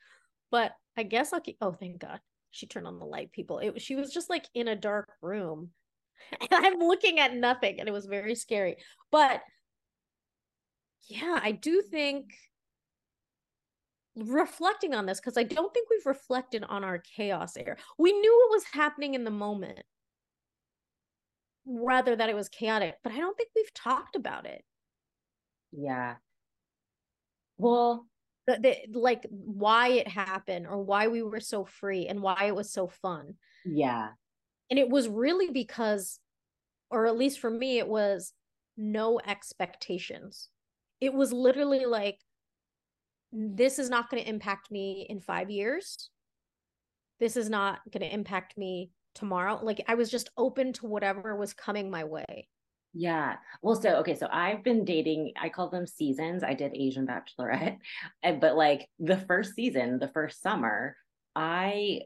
but 0.52 0.74
I 0.98 1.04
guess 1.04 1.34
I'll 1.34 1.42
keep 1.42 1.58
oh 1.62 1.74
thank 1.74 2.00
God. 2.00 2.20
She 2.52 2.68
turned 2.68 2.88
on 2.88 3.00
the 3.00 3.06
light, 3.06 3.32
people. 3.32 3.60
It 3.60 3.82
she 3.82 3.96
was 3.96 4.14
just 4.14 4.30
like 4.30 4.46
in 4.54 4.68
a 4.68 4.76
dark 4.76 5.10
room. 5.22 5.72
And 6.40 6.50
I'm 6.52 6.80
looking 6.80 7.20
at 7.20 7.36
nothing 7.36 7.80
and 7.80 7.90
it 7.90 7.92
was 7.92 8.06
very 8.06 8.36
scary. 8.36 8.78
But 9.12 9.42
yeah, 11.08 11.40
I 11.44 11.52
do 11.52 11.82
think 11.82 12.34
reflecting 14.16 14.94
on 14.96 15.06
this 15.06 15.20
because 15.20 15.38
I 15.38 15.44
don't 15.44 15.74
think 15.74 15.90
we've 15.90 16.06
reflected 16.06 16.64
on 16.64 16.84
our 16.84 17.00
chaos 17.00 17.58
era. 17.58 17.76
We 17.98 18.14
knew 18.14 18.38
what 18.38 18.56
was 18.56 18.64
happening 18.72 19.14
in 19.14 19.24
the 19.26 19.32
moment, 19.32 19.84
rather 21.66 22.16
that 22.16 22.30
it 22.30 22.36
was 22.36 22.50
chaotic, 22.50 22.96
but 23.04 23.12
I 23.12 23.18
don't 23.18 23.36
think 23.38 23.50
we've 23.56 23.74
talked 23.74 24.16
about 24.16 24.46
it. 24.46 24.64
yeah 25.72 26.16
well 27.58 28.08
The, 28.48 28.60
the, 28.60 29.00
like 29.00 29.26
why 29.30 29.90
it 29.90 30.08
happened 30.08 30.68
or 30.68 30.82
why 30.82 31.08
we 31.08 31.24
were 31.24 31.40
so 31.40 31.66
free 31.66 32.08
and 32.08 32.22
why 32.22 32.46
it 32.46 32.56
was 32.56 32.72
so 32.72 32.88
fun. 32.88 33.36
yeah 33.66 34.10
And 34.70 34.78
it 34.78 34.90
was 34.90 35.08
really 35.08 35.50
because, 35.50 36.20
or 36.92 37.08
at 37.08 37.18
least 37.18 37.40
for 37.40 37.50
me, 37.50 37.80
it 37.80 37.88
was 37.88 38.34
no 38.78 39.20
expectations. 39.26 40.50
It 41.02 41.14
was 41.14 41.34
literally 41.34 41.86
like, 41.86 42.20
this 43.32 43.80
is 43.80 43.90
not 43.90 44.10
going 44.10 44.24
to 44.24 44.30
impact 44.30 44.72
me 44.72 45.06
in 45.10 45.20
five 45.20 45.50
years. 45.50 46.10
This 47.20 47.36
is 47.36 47.50
not 47.50 47.80
going 47.92 48.02
to 48.02 48.14
impact 48.14 48.58
me 48.58 48.92
tomorrow. 49.14 49.60
Like 49.62 49.84
I 49.88 49.96
was 49.96 50.12
just 50.12 50.30
open 50.38 50.74
to 50.74 50.86
whatever 50.86 51.36
was 51.36 51.54
coming 51.54 51.90
my 51.90 52.04
way. 52.04 52.48
Yeah. 52.98 53.36
Well, 53.62 53.76
so 53.76 53.98
okay, 53.98 54.16
so 54.16 54.28
I've 54.32 54.64
been 54.64 54.86
dating, 54.86 55.34
I 55.40 55.50
call 55.50 55.70
them 55.70 55.86
seasons. 55.86 56.44
I 56.44 56.54
did 56.54 56.74
Asian 56.74 57.06
Bachelorette. 57.06 57.78
But 58.40 58.56
like 58.56 58.88
the 59.00 59.18
first 59.18 59.54
season, 59.54 60.00
the 60.00 60.08
first 60.08 60.42
summer, 60.42 60.96
I 61.36 62.04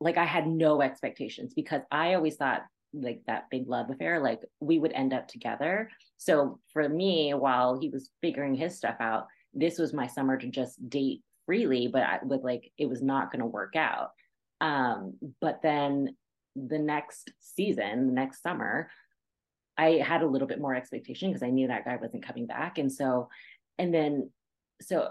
like 0.00 0.16
I 0.16 0.24
had 0.24 0.46
no 0.46 0.80
expectations 0.80 1.52
because 1.54 1.82
I 1.90 2.14
always 2.14 2.36
thought 2.36 2.62
like 2.94 3.20
that 3.26 3.50
big 3.50 3.68
love 3.68 3.90
affair, 3.90 4.20
like 4.20 4.40
we 4.60 4.78
would 4.78 4.92
end 4.92 5.12
up 5.12 5.28
together. 5.28 5.90
So 6.16 6.60
for 6.72 6.88
me, 6.88 7.34
while 7.34 7.78
he 7.78 7.90
was 7.90 8.10
figuring 8.22 8.54
his 8.54 8.74
stuff 8.74 8.96
out, 9.00 9.26
this 9.52 9.78
was 9.78 9.92
my 9.92 10.06
summer 10.06 10.38
to 10.38 10.46
just 10.48 10.88
date 10.88 11.22
freely, 11.44 11.88
but 11.88 12.02
I, 12.02 12.20
with 12.22 12.42
like 12.42 12.72
it 12.78 12.88
was 12.88 13.02
not 13.02 13.30
going 13.30 13.40
to 13.40 13.46
work 13.46 13.76
out. 13.76 14.12
Um, 14.62 15.14
but 15.42 15.60
then 15.62 16.16
the 16.56 16.78
next 16.78 17.30
season, 17.40 18.06
the 18.06 18.12
next 18.12 18.42
summer, 18.42 18.88
I 19.78 20.02
had 20.04 20.22
a 20.22 20.26
little 20.26 20.48
bit 20.48 20.60
more 20.60 20.74
expectation 20.74 21.30
because 21.30 21.42
I 21.42 21.50
knew 21.50 21.68
that 21.68 21.84
guy 21.84 21.96
wasn't 21.96 22.26
coming 22.26 22.46
back. 22.46 22.78
And 22.78 22.92
so, 22.92 23.28
and 23.78 23.94
then, 23.94 24.30
so 24.82 25.10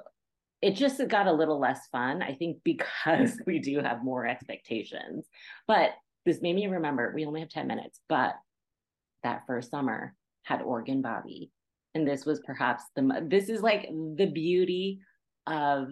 it 0.61 0.75
just 0.75 1.05
got 1.07 1.27
a 1.27 1.31
little 1.31 1.59
less 1.59 1.87
fun, 1.87 2.21
I 2.21 2.33
think, 2.33 2.57
because 2.65 3.31
mm-hmm. 3.31 3.43
we 3.47 3.59
do 3.59 3.79
have 3.79 4.03
more 4.03 4.27
expectations. 4.27 5.25
But 5.67 5.91
this 6.25 6.41
made 6.41 6.55
me 6.55 6.67
remember 6.67 7.13
we 7.15 7.25
only 7.25 7.39
have 7.39 7.49
10 7.49 7.67
minutes, 7.67 8.01
but 8.09 8.35
that 9.23 9.43
first 9.47 9.71
summer 9.71 10.13
had 10.43 10.61
Oregon 10.61 11.01
Bobby. 11.01 11.51
And 11.95 12.07
this 12.07 12.25
was 12.25 12.41
perhaps 12.41 12.83
the, 12.95 13.25
this 13.27 13.49
is 13.49 13.61
like 13.61 13.89
the 13.89 14.27
beauty 14.27 14.99
of 15.47 15.89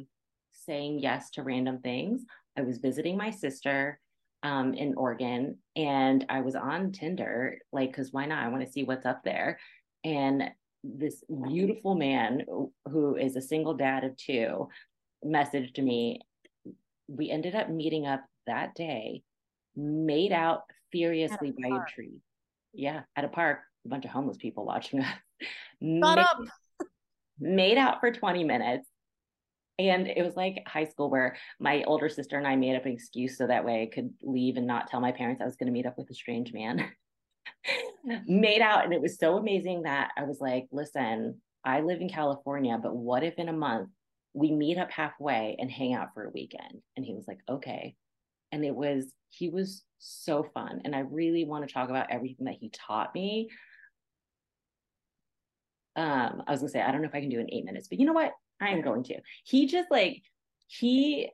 saying 0.52 1.00
yes 1.00 1.30
to 1.32 1.44
random 1.44 1.80
things. 1.80 2.24
I 2.58 2.62
was 2.62 2.78
visiting 2.78 3.18
my 3.18 3.32
sister 3.32 4.00
um, 4.46 4.76
in 4.76 4.94
Oregon, 4.96 5.58
and 5.76 6.26
I 6.30 6.42
was 6.42 6.56
on 6.56 6.92
Tinder, 6.92 7.58
like, 7.72 7.90
because 7.90 8.14
why 8.14 8.26
not? 8.28 8.44
I 8.44 8.50
want 8.50 8.64
to 8.64 8.72
see 8.72 8.84
what's 8.84 9.06
up 9.06 9.24
there. 9.24 9.60
And 10.04 10.52
this 10.84 11.24
beautiful 11.48 11.96
man 11.96 12.46
who 12.92 13.16
is 13.16 13.36
a 13.36 13.42
single 13.42 13.74
dad 13.74 14.04
of 14.04 14.16
two 14.18 14.70
messaged 15.26 15.84
me 15.84 16.20
we 17.08 17.30
ended 17.30 17.56
up 17.56 17.70
meeting 17.70 18.06
up 18.06 18.24
that 18.48 18.76
day, 18.76 19.24
made 19.76 20.32
out 20.32 20.62
furiously 20.92 21.50
a 21.50 21.62
by 21.62 21.70
park. 21.70 21.90
a 21.90 21.92
tree. 21.92 22.22
Yeah, 22.74 23.02
at 23.16 23.26
a 23.26 23.30
park, 23.30 23.60
a 23.86 23.90
bunch 23.90 24.06
of 24.06 24.12
homeless 24.12 24.38
people 24.38 24.66
watching 24.66 25.02
us. 25.02 25.16
Shut 25.82 26.20
up. 26.20 26.38
Made 27.40 27.78
out 27.78 28.00
for 28.00 28.12
20 28.12 28.46
minutes. 28.46 28.88
And 29.78 30.08
it 30.08 30.24
was 30.24 30.36
like 30.36 30.64
high 30.68 30.86
school 30.86 31.10
where 31.10 31.36
my 31.60 31.84
older 31.86 32.08
sister 32.08 32.38
and 32.38 32.48
I 32.48 32.56
made 32.56 32.76
up 32.76 32.86
an 32.86 32.94
excuse 32.94 33.38
so 33.38 33.48
that 33.48 33.66
way 33.66 33.82
I 33.82 33.94
could 33.94 34.14
leave 34.22 34.58
and 34.58 34.68
not 34.68 34.88
tell 34.88 35.02
my 35.02 35.12
parents 35.12 35.42
I 35.42 35.46
was 35.46 35.58
going 35.58 35.68
to 35.68 35.74
meet 35.74 35.86
up 35.86 35.98
with 35.98 36.10
a 36.10 36.14
strange 36.14 36.54
man. 36.54 36.90
made 38.28 38.62
out. 38.62 38.86
And 38.86 38.94
it 38.94 39.02
was 39.02 39.18
so 39.18 39.38
amazing 39.38 39.84
that 39.84 40.12
I 40.18 40.24
was 40.24 40.40
like, 40.40 40.68
listen, 40.72 41.42
I 41.64 41.82
live 41.82 42.00
in 42.00 42.10
California, 42.10 42.80
but 42.82 42.96
what 42.96 43.24
if 43.24 43.36
in 43.38 43.50
a 43.50 43.54
month 43.54 43.90
we 44.34 44.52
meet 44.52 44.78
up 44.78 44.92
halfway 44.92 45.56
and 45.60 45.70
hang 45.70 45.94
out 45.94 46.14
for 46.14 46.24
a 46.24 46.30
weekend? 46.30 46.82
And 46.96 47.06
he 47.06 47.14
was 47.14 47.26
like, 47.28 47.40
okay. 47.50 47.96
And 48.52 48.64
it 48.64 48.76
was, 48.76 49.12
he 49.30 49.50
was 49.50 49.84
so 50.00 50.46
fun. 50.54 50.82
And 50.86 50.96
I 50.96 51.00
really 51.00 51.46
want 51.46 51.68
to 51.68 51.74
talk 51.74 51.90
about 51.90 52.12
everything 52.12 52.46
that 52.46 52.56
he 52.60 52.70
taught 52.70 53.14
me. 53.14 53.50
Um, 55.98 56.44
I 56.46 56.52
was 56.52 56.60
gonna 56.60 56.70
say, 56.70 56.82
I 56.82 56.92
don't 56.92 57.02
know 57.02 57.08
if 57.08 57.16
I 57.16 57.22
can 57.22 57.30
do 57.30 57.40
in 57.40 57.54
eight 57.54 57.66
minutes, 57.66 57.88
but 57.88 58.00
you 58.00 58.06
know 58.06 58.14
what? 58.14 58.34
I 58.62 58.70
am 58.70 58.82
going 58.82 59.04
to. 59.06 59.20
He 59.44 59.68
just 59.68 59.92
like, 59.92 60.22
he 60.68 61.30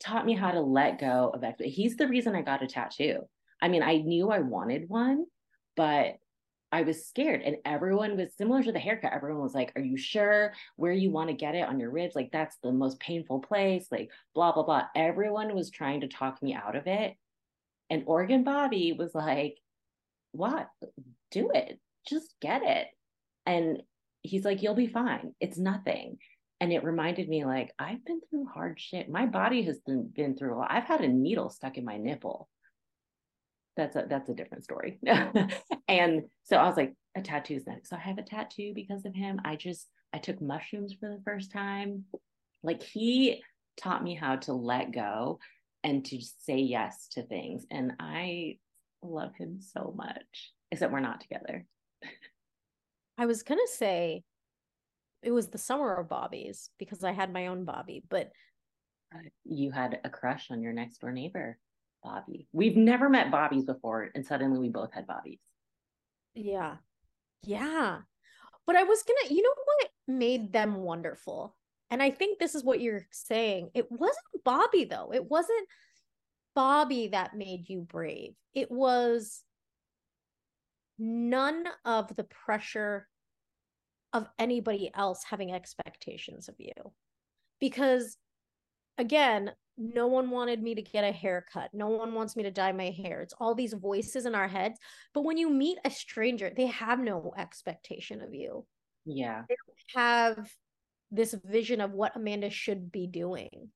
taught 0.00 0.26
me 0.26 0.34
how 0.34 0.50
to 0.50 0.60
let 0.60 1.00
go 1.00 1.30
of 1.32 1.40
that. 1.42 1.60
He's 1.60 1.96
the 1.96 2.08
reason 2.08 2.34
I 2.34 2.42
got 2.42 2.62
a 2.62 2.66
tattoo. 2.66 3.20
I 3.62 3.68
mean, 3.68 3.82
I 3.82 3.98
knew 3.98 4.30
I 4.30 4.40
wanted 4.40 4.88
one, 4.88 5.24
but 5.76 6.16
I 6.74 6.82
was 6.82 7.06
scared. 7.06 7.40
And 7.42 7.56
everyone 7.64 8.16
was 8.16 8.34
similar 8.36 8.62
to 8.62 8.72
the 8.72 8.80
haircut. 8.80 9.12
Everyone 9.12 9.42
was 9.42 9.54
like, 9.54 9.72
Are 9.76 9.82
you 9.82 9.96
sure 9.96 10.52
where 10.76 10.92
you 10.92 11.10
want 11.10 11.30
to 11.30 11.36
get 11.36 11.54
it 11.54 11.66
on 11.68 11.78
your 11.78 11.90
ribs? 11.90 12.16
Like, 12.16 12.32
that's 12.32 12.56
the 12.62 12.72
most 12.72 12.98
painful 12.98 13.40
place. 13.40 13.86
Like, 13.90 14.10
blah, 14.34 14.52
blah, 14.52 14.64
blah. 14.64 14.86
Everyone 14.96 15.54
was 15.54 15.70
trying 15.70 16.00
to 16.00 16.08
talk 16.08 16.42
me 16.42 16.52
out 16.52 16.74
of 16.74 16.86
it. 16.86 17.14
And 17.90 18.02
Oregon 18.06 18.42
Bobby 18.44 18.92
was 18.92 19.14
like, 19.14 19.58
What? 20.32 20.68
Do 21.30 21.50
it. 21.54 21.78
Just 22.08 22.34
get 22.40 22.62
it. 22.64 22.88
And 23.46 23.82
he's 24.22 24.44
like, 24.44 24.62
You'll 24.62 24.74
be 24.74 24.88
fine. 24.88 25.32
It's 25.40 25.58
nothing. 25.58 26.18
And 26.64 26.72
it 26.72 26.82
reminded 26.82 27.28
me, 27.28 27.44
like, 27.44 27.74
I've 27.78 28.02
been 28.06 28.22
through 28.30 28.46
hard 28.46 28.80
shit. 28.80 29.10
My 29.10 29.26
body 29.26 29.64
has 29.64 29.80
been, 29.80 30.08
been 30.08 30.34
through. 30.34 30.62
I've 30.66 30.84
had 30.84 31.02
a 31.02 31.08
needle 31.08 31.50
stuck 31.50 31.76
in 31.76 31.84
my 31.84 31.98
nipple 31.98 32.48
that's 33.76 33.96
a 33.96 34.06
that's 34.08 34.30
a 34.30 34.34
different 34.34 34.64
story. 34.64 34.98
and 35.88 36.22
so 36.44 36.56
I 36.56 36.64
was 36.66 36.78
like, 36.78 36.94
a 37.16 37.20
tattoo's 37.20 37.66
next. 37.66 37.90
So 37.90 37.96
I 37.96 37.98
have 37.98 38.16
a 38.16 38.22
tattoo 38.22 38.72
because 38.74 39.04
of 39.04 39.14
him. 39.14 39.42
I 39.44 39.56
just 39.56 39.88
I 40.14 40.18
took 40.18 40.40
mushrooms 40.40 40.94
for 40.94 41.10
the 41.10 41.20
first 41.22 41.52
time. 41.52 42.04
Like 42.62 42.82
he 42.82 43.42
taught 43.76 44.02
me 44.02 44.14
how 44.14 44.36
to 44.36 44.54
let 44.54 44.92
go 44.92 45.40
and 45.82 46.02
to 46.06 46.18
say 46.38 46.58
yes 46.58 47.08
to 47.12 47.24
things. 47.24 47.66
And 47.70 47.92
I 48.00 48.56
love 49.02 49.34
him 49.36 49.60
so 49.60 49.92
much. 49.94 50.52
Except 50.70 50.94
we're 50.94 51.00
not 51.00 51.20
together. 51.20 51.66
I 53.18 53.26
was 53.26 53.42
gonna 53.42 53.60
say 53.66 54.22
it 55.24 55.32
was 55.32 55.48
the 55.48 55.58
summer 55.58 55.94
of 55.94 56.08
Bobby's 56.08 56.70
because 56.78 57.02
I 57.02 57.12
had 57.12 57.32
my 57.32 57.48
own 57.48 57.64
Bobby, 57.64 58.04
but 58.08 58.30
uh, 59.14 59.18
you 59.44 59.70
had 59.70 60.00
a 60.04 60.10
crush 60.10 60.50
on 60.50 60.62
your 60.62 60.72
next 60.72 60.98
door 60.98 61.12
neighbor. 61.12 61.58
Bobby. 62.04 62.46
We've 62.52 62.76
never 62.76 63.08
met 63.08 63.30
Bobbies 63.30 63.64
before, 63.64 64.10
and 64.14 64.26
suddenly 64.26 64.58
we 64.58 64.68
both 64.68 64.92
had 64.92 65.06
Bobbies. 65.06 65.40
Yeah. 66.34 66.76
Yeah. 67.42 68.00
But 68.66 68.76
I 68.76 68.82
was 68.82 69.02
gonna, 69.02 69.34
you 69.34 69.42
know 69.42 69.54
what 69.64 69.90
made 70.06 70.52
them 70.52 70.76
wonderful? 70.76 71.56
And 71.90 72.02
I 72.02 72.10
think 72.10 72.38
this 72.38 72.54
is 72.54 72.62
what 72.62 72.80
you're 72.80 73.06
saying. 73.10 73.70
It 73.74 73.90
wasn't 73.90 74.44
Bobby, 74.44 74.84
though. 74.84 75.12
It 75.14 75.30
wasn't 75.30 75.66
Bobby 76.54 77.08
that 77.08 77.36
made 77.36 77.68
you 77.68 77.80
brave. 77.80 78.34
It 78.52 78.70
was 78.70 79.42
none 80.98 81.64
of 81.84 82.14
the 82.14 82.24
pressure 82.24 83.08
of 84.14 84.28
anybody 84.38 84.90
else 84.94 85.24
having 85.28 85.52
expectations 85.52 86.48
of 86.48 86.54
you. 86.58 86.72
Because 87.60 88.16
again, 88.96 89.50
no 89.76 90.06
one 90.06 90.30
wanted 90.30 90.62
me 90.62 90.76
to 90.76 90.82
get 90.82 91.04
a 91.04 91.12
haircut. 91.12 91.70
No 91.72 91.88
one 91.88 92.14
wants 92.14 92.36
me 92.36 92.44
to 92.44 92.50
dye 92.50 92.72
my 92.72 92.90
hair. 92.90 93.20
It's 93.20 93.34
all 93.40 93.54
these 93.54 93.74
voices 93.74 94.24
in 94.24 94.34
our 94.34 94.46
heads. 94.46 94.78
But 95.12 95.24
when 95.24 95.36
you 95.36 95.50
meet 95.50 95.78
a 95.84 95.90
stranger, 95.90 96.52
they 96.56 96.66
have 96.66 97.00
no 97.00 97.34
expectation 97.36 98.22
of 98.22 98.32
you. 98.32 98.64
Yeah. 99.04 99.42
They 99.48 99.56
have 99.96 100.48
this 101.10 101.34
vision 101.44 101.80
of 101.80 101.92
what 101.92 102.16
Amanda 102.16 102.50
should 102.50 102.92
be 102.92 103.08
doing. 103.08 103.70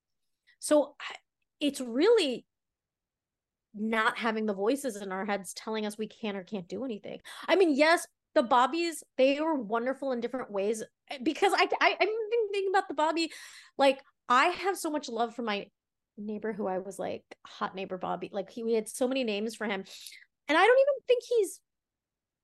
So 0.59 0.95
it's 1.59 1.81
really 1.81 2.45
not 3.75 4.17
having 4.17 4.45
the 4.45 4.53
voices 4.53 4.95
in 4.95 5.11
our 5.11 5.25
heads 5.25 5.53
telling 5.53 5.85
us 5.85 5.97
we 5.97 6.07
can 6.07 6.35
or 6.35 6.43
can't 6.43 6.67
do 6.67 6.85
anything. 6.85 7.19
I 7.47 7.55
mean, 7.55 7.75
yes, 7.75 8.07
the 8.35 8.43
Bobbies, 8.43 9.03
they 9.17 9.39
were 9.39 9.55
wonderful 9.55 10.11
in 10.11 10.19
different 10.19 10.51
ways 10.51 10.83
eh, 11.09 11.17
because 11.23 11.53
I, 11.55 11.67
I 11.81 11.97
I'm 11.99 12.07
thinking 12.51 12.71
about 12.71 12.87
the 12.87 12.93
Bobby, 12.93 13.31
like 13.77 13.99
I 14.27 14.45
have 14.45 14.77
so 14.77 14.89
much 14.89 15.09
love 15.09 15.35
for 15.35 15.41
my 15.41 15.67
neighbor 16.17 16.53
who 16.53 16.67
I 16.67 16.79
was 16.79 16.99
like 16.99 17.23
hot 17.45 17.75
neighbor 17.75 17.97
Bobby. 17.97 18.29
Like 18.31 18.49
he 18.49 18.63
we 18.63 18.73
had 18.73 18.87
so 18.87 19.07
many 19.07 19.23
names 19.23 19.55
for 19.55 19.65
him. 19.65 19.83
And 20.47 20.57
I 20.57 20.65
don't 20.65 20.79
even 20.79 21.05
think 21.07 21.23
he's 21.37 21.59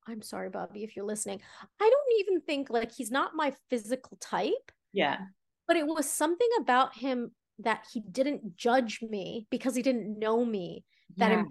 I'm 0.07 0.21
sorry, 0.21 0.49
Bobby, 0.49 0.83
if 0.83 0.95
you're 0.95 1.05
listening. 1.05 1.41
I 1.81 1.89
don't 1.89 2.19
even 2.19 2.41
think 2.41 2.69
like 2.69 2.91
he's 2.93 3.11
not 3.11 3.31
my 3.35 3.53
physical 3.69 4.17
type. 4.21 4.71
Yeah. 4.93 5.17
But 5.67 5.77
it 5.77 5.87
was 5.87 6.09
something 6.09 6.47
about 6.59 6.95
him 6.95 7.31
that 7.59 7.85
he 7.91 8.01
didn't 8.01 8.55
judge 8.55 8.99
me 9.01 9.47
because 9.49 9.75
he 9.75 9.81
didn't 9.81 10.19
know 10.19 10.45
me 10.45 10.83
that 11.17 11.31
yeah. 11.31 11.43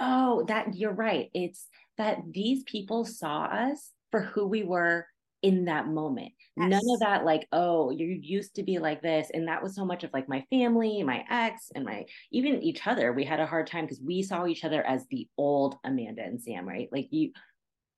Oh, 0.00 0.44
that 0.48 0.74
you're 0.74 0.92
right. 0.92 1.30
It's 1.34 1.66
that 1.96 2.18
these 2.30 2.62
people 2.64 3.04
saw 3.04 3.44
us 3.44 3.90
for 4.10 4.22
who 4.22 4.46
we 4.46 4.62
were 4.62 5.06
in 5.42 5.66
that 5.66 5.86
moment. 5.86 6.32
Yes. 6.56 6.70
None 6.70 6.94
of 6.94 7.00
that, 7.00 7.24
like, 7.24 7.46
oh, 7.52 7.90
you 7.90 8.06
used 8.06 8.56
to 8.56 8.62
be 8.62 8.78
like 8.78 9.02
this. 9.02 9.30
And 9.32 9.46
that 9.48 9.62
was 9.62 9.74
so 9.74 9.84
much 9.84 10.02
of 10.02 10.12
like 10.12 10.28
my 10.28 10.44
family, 10.50 11.02
my 11.02 11.24
ex, 11.30 11.70
and 11.74 11.84
my 11.84 12.06
even 12.32 12.62
each 12.62 12.86
other. 12.86 13.12
We 13.12 13.24
had 13.24 13.40
a 13.40 13.46
hard 13.46 13.66
time 13.66 13.84
because 13.84 14.00
we 14.00 14.22
saw 14.22 14.46
each 14.46 14.64
other 14.64 14.82
as 14.84 15.06
the 15.10 15.28
old 15.36 15.76
Amanda 15.84 16.22
and 16.22 16.40
Sam, 16.40 16.66
right? 16.66 16.88
Like, 16.90 17.08
you 17.10 17.32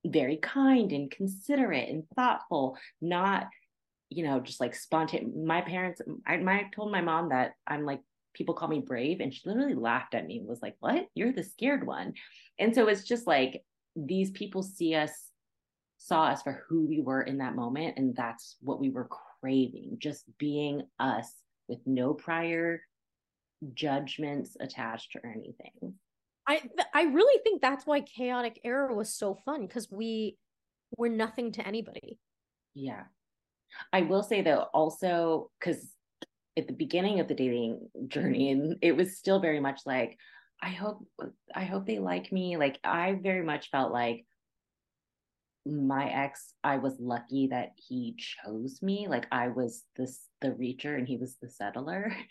very 0.05 0.37
kind 0.37 0.91
and 0.91 1.11
considerate 1.11 1.89
and 1.89 2.03
thoughtful, 2.15 2.77
not, 3.01 3.47
you 4.09 4.23
know, 4.25 4.39
just 4.39 4.59
like 4.59 4.75
spontaneous. 4.75 5.31
My 5.35 5.61
parents, 5.61 6.01
I, 6.25 6.37
my, 6.37 6.65
told 6.75 6.91
my 6.91 7.01
mom 7.01 7.29
that 7.29 7.53
I'm 7.67 7.85
like, 7.85 8.01
people 8.33 8.55
call 8.55 8.67
me 8.67 8.79
brave. 8.79 9.19
And 9.19 9.33
she 9.33 9.41
literally 9.45 9.73
laughed 9.73 10.13
at 10.13 10.25
me 10.25 10.37
and 10.37 10.47
was 10.47 10.61
like, 10.61 10.75
what? 10.79 11.07
You're 11.15 11.33
the 11.33 11.43
scared 11.43 11.85
one. 11.85 12.13
And 12.59 12.73
so 12.73 12.87
it's 12.87 13.03
just 13.03 13.27
like, 13.27 13.63
these 13.95 14.31
people 14.31 14.63
see 14.63 14.95
us 14.95 15.11
saw 15.97 16.25
us 16.25 16.41
for 16.41 16.63
who 16.67 16.85
we 16.87 17.01
were 17.01 17.21
in 17.21 17.37
that 17.39 17.55
moment. 17.55 17.97
And 17.97 18.15
that's 18.15 18.57
what 18.61 18.79
we 18.79 18.89
were 18.89 19.09
craving, 19.41 19.97
just 19.99 20.25
being 20.37 20.83
us 20.99 21.31
with 21.67 21.79
no 21.85 22.13
prior 22.13 22.81
judgments 23.73 24.57
attached 24.59 25.15
or 25.15 25.29
anything. 25.29 25.93
I 26.47 26.63
I 26.93 27.03
really 27.03 27.39
think 27.43 27.61
that's 27.61 27.85
why 27.85 28.01
chaotic 28.01 28.59
era 28.63 28.93
was 28.93 29.13
so 29.13 29.35
fun 29.45 29.67
because 29.67 29.89
we 29.91 30.37
were 30.97 31.09
nothing 31.09 31.51
to 31.53 31.67
anybody. 31.67 32.17
Yeah. 32.73 33.03
I 33.93 34.01
will 34.01 34.23
say 34.23 34.41
though, 34.41 34.67
also 34.73 35.51
because 35.59 35.93
at 36.61 36.67
the 36.67 36.73
beginning 36.73 37.19
of 37.19 37.27
the 37.27 37.33
dating 37.33 37.89
journey, 38.07 38.51
and 38.51 38.77
it 38.81 38.95
was 38.95 39.17
still 39.17 39.39
very 39.39 39.59
much 39.59 39.81
like, 39.85 40.17
I 40.61 40.69
hope 40.69 41.05
I 41.53 41.65
hope 41.65 41.85
they 41.85 41.99
like 41.99 42.31
me. 42.31 42.55
Like 42.57 42.79
I 42.83 43.17
very 43.21 43.43
much 43.43 43.69
felt 43.71 43.91
like 43.91 44.25
my 45.63 46.09
ex 46.09 46.55
i 46.63 46.77
was 46.77 46.95
lucky 46.99 47.47
that 47.47 47.71
he 47.75 48.15
chose 48.17 48.79
me. 48.81 49.07
Like 49.09 49.27
i 49.31 49.47
was 49.47 49.83
this 49.95 50.19
the 50.41 50.49
reacher 50.49 50.97
and 50.97 51.07
he 51.07 51.17
was 51.17 51.35
the 51.41 51.49
settler. 51.49 52.15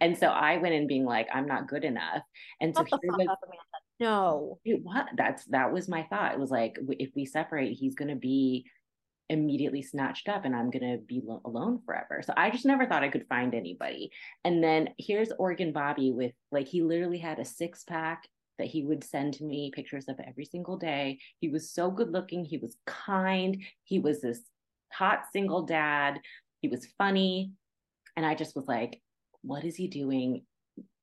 And 0.00 0.18
so 0.18 0.26
i 0.26 0.56
went 0.56 0.74
in 0.74 0.88
being 0.88 1.04
like 1.04 1.28
i'm 1.32 1.46
not 1.46 1.68
good 1.68 1.84
enough. 1.84 2.22
And 2.60 2.74
so 2.74 2.82
here 2.82 2.98
was, 3.04 3.28
no. 4.00 4.58
It, 4.64 4.80
what 4.82 5.06
that's 5.16 5.44
that 5.46 5.72
was 5.72 5.88
my 5.88 6.02
thought. 6.10 6.32
It 6.32 6.40
was 6.40 6.50
like 6.50 6.76
if 6.88 7.10
we 7.14 7.24
separate 7.26 7.74
he's 7.74 7.94
going 7.94 8.08
to 8.08 8.16
be 8.16 8.66
immediately 9.28 9.82
snatched 9.82 10.28
up 10.28 10.44
and 10.44 10.54
i'm 10.54 10.70
going 10.70 10.82
to 10.82 10.98
be 11.06 11.22
lo- 11.24 11.40
alone 11.44 11.80
forever 11.86 12.22
so 12.22 12.34
i 12.36 12.50
just 12.50 12.66
never 12.66 12.86
thought 12.86 13.04
i 13.04 13.08
could 13.08 13.26
find 13.28 13.54
anybody 13.54 14.10
and 14.44 14.62
then 14.62 14.88
here's 14.98 15.32
oregon 15.38 15.72
bobby 15.72 16.12
with 16.12 16.32
like 16.50 16.68
he 16.68 16.82
literally 16.82 17.18
had 17.18 17.38
a 17.38 17.44
six 17.44 17.84
pack 17.84 18.24
that 18.58 18.68
he 18.68 18.84
would 18.84 19.02
send 19.02 19.34
to 19.34 19.44
me 19.44 19.72
pictures 19.74 20.08
of 20.08 20.20
every 20.26 20.44
single 20.44 20.76
day. 20.76 21.18
He 21.40 21.48
was 21.48 21.70
so 21.70 21.90
good 21.90 22.12
looking. 22.12 22.44
He 22.44 22.58
was 22.58 22.76
kind. 22.86 23.62
He 23.82 23.98
was 23.98 24.20
this 24.20 24.40
hot 24.92 25.24
single 25.32 25.62
dad. 25.62 26.20
He 26.60 26.68
was 26.68 26.86
funny. 26.98 27.52
And 28.16 28.24
I 28.24 28.34
just 28.34 28.54
was 28.54 28.66
like, 28.68 29.00
what 29.42 29.64
is 29.64 29.74
he 29.74 29.88
doing? 29.88 30.44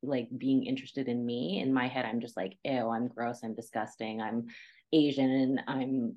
Like 0.02 0.30
being 0.36 0.66
interested 0.66 1.08
in 1.08 1.26
me. 1.26 1.60
In 1.60 1.74
my 1.74 1.88
head, 1.88 2.06
I'm 2.06 2.22
just 2.22 2.38
like, 2.38 2.58
ew, 2.64 2.90
I'm 2.90 3.08
gross. 3.08 3.40
I'm 3.44 3.56
disgusting. 3.56 4.22
I'm 4.22 4.48
Asian 4.94 5.30
and 5.30 5.62
I'm 5.68 6.16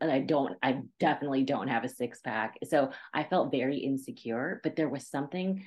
and 0.00 0.10
I 0.10 0.20
don't, 0.20 0.56
I 0.62 0.82
definitely 1.00 1.42
don't 1.42 1.68
have 1.68 1.84
a 1.84 1.88
six 1.88 2.20
pack. 2.20 2.56
So 2.68 2.90
I 3.12 3.24
felt 3.24 3.50
very 3.50 3.78
insecure, 3.78 4.60
but 4.62 4.76
there 4.76 4.88
was 4.88 5.06
something 5.06 5.64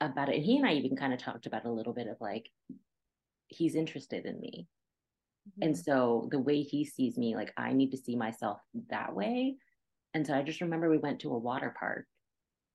about 0.00 0.28
it. 0.28 0.36
And 0.36 0.44
he 0.44 0.56
and 0.56 0.66
I 0.66 0.74
even 0.74 0.96
kind 0.96 1.12
of 1.12 1.18
talked 1.18 1.46
about 1.46 1.64
a 1.64 1.72
little 1.72 1.92
bit 1.92 2.06
of 2.06 2.16
like, 2.20 2.48
he's 3.48 3.74
interested 3.74 4.26
in 4.26 4.40
me. 4.40 4.68
Mm-hmm. 5.48 5.68
And 5.68 5.78
so 5.78 6.28
the 6.30 6.38
way 6.38 6.62
he 6.62 6.84
sees 6.84 7.16
me, 7.18 7.34
like 7.34 7.52
I 7.56 7.72
need 7.72 7.90
to 7.90 7.96
see 7.96 8.16
myself 8.16 8.60
that 8.90 9.14
way. 9.14 9.56
And 10.14 10.26
so 10.26 10.34
I 10.34 10.42
just 10.42 10.60
remember 10.60 10.88
we 10.88 10.98
went 10.98 11.20
to 11.20 11.34
a 11.34 11.38
water 11.38 11.74
park 11.78 12.06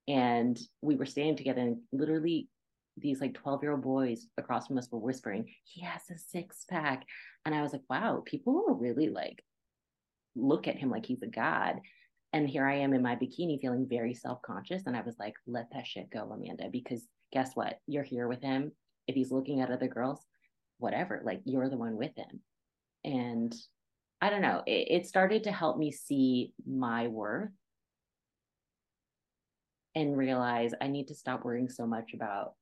and 0.07 0.59
we 0.81 0.95
were 0.95 1.05
standing 1.05 1.37
together 1.37 1.61
and 1.61 1.77
literally 1.91 2.49
these 2.97 3.21
like 3.21 3.33
12 3.33 3.63
year 3.63 3.71
old 3.71 3.81
boys 3.81 4.27
across 4.37 4.67
from 4.67 4.77
us 4.77 4.89
were 4.91 4.99
whispering, 4.99 5.49
he 5.63 5.81
has 5.81 6.01
a 6.11 6.17
six 6.17 6.65
pack. 6.69 7.05
And 7.45 7.55
I 7.55 7.61
was 7.61 7.73
like, 7.73 7.81
wow, 7.89 8.21
people 8.25 8.65
are 8.67 8.73
really 8.73 9.09
like 9.09 9.43
look 10.35 10.67
at 10.67 10.77
him 10.77 10.89
like 10.89 11.05
he's 11.05 11.23
a 11.23 11.27
god. 11.27 11.79
And 12.33 12.49
here 12.49 12.65
I 12.65 12.77
am 12.77 12.93
in 12.93 13.03
my 13.03 13.15
bikini 13.15 13.59
feeling 13.61 13.87
very 13.87 14.13
self 14.13 14.41
conscious. 14.41 14.83
And 14.85 14.95
I 14.95 15.01
was 15.01 15.15
like, 15.19 15.35
let 15.45 15.67
that 15.71 15.85
shit 15.85 16.09
go, 16.09 16.23
Amanda, 16.31 16.69
because 16.71 17.05
guess 17.31 17.51
what? 17.53 17.79
You're 17.87 18.03
here 18.03 18.27
with 18.27 18.41
him. 18.41 18.71
If 19.07 19.15
he's 19.15 19.31
looking 19.31 19.61
at 19.61 19.69
other 19.69 19.87
girls, 19.87 20.19
whatever, 20.77 21.21
like 21.23 21.41
you're 21.45 21.69
the 21.69 21.77
one 21.77 21.97
with 21.97 22.15
him. 22.15 22.41
And 23.03 23.53
I 24.21 24.29
don't 24.29 24.41
know, 24.41 24.63
it, 24.65 24.87
it 24.89 25.07
started 25.07 25.43
to 25.43 25.51
help 25.51 25.77
me 25.77 25.91
see 25.91 26.53
my 26.65 27.07
worth 27.07 27.51
and 29.95 30.17
realize 30.17 30.71
I 30.81 30.87
need 30.87 31.09
to 31.09 31.15
stop 31.15 31.43
worrying 31.43 31.69
so 31.69 31.85
much 31.85 32.13
about, 32.13 32.53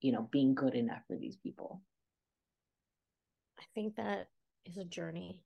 you 0.00 0.10
know, 0.12 0.28
being 0.32 0.54
good 0.54 0.74
enough 0.74 1.02
for 1.06 1.16
these 1.16 1.36
people. 1.36 1.80
I 3.60 3.64
think 3.74 3.96
that 3.96 4.28
is 4.64 4.78
a 4.78 4.84
journey. 4.84 5.42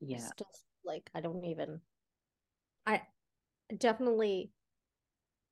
Yeah. 0.00 0.18
Still, 0.18 0.46
like, 0.84 1.10
I 1.14 1.20
don't 1.20 1.44
even, 1.44 1.80
I 2.86 3.02
definitely 3.76 4.50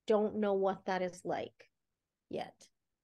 don't 0.07 0.36
know 0.36 0.55
what 0.55 0.86
that 0.86 1.03
is 1.03 1.20
like 1.24 1.68
yet. 2.30 2.55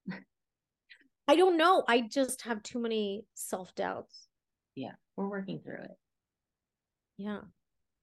I 1.29 1.37
don't 1.37 1.57
know. 1.57 1.85
I 1.87 2.01
just 2.01 2.43
have 2.43 2.63
too 2.63 2.81
many 2.81 3.25
self 3.35 3.75
doubts. 3.75 4.27
Yeah, 4.75 4.93
we're 5.17 5.29
working 5.29 5.61
through 5.61 5.83
it. 5.83 5.97
Yeah. 7.19 7.41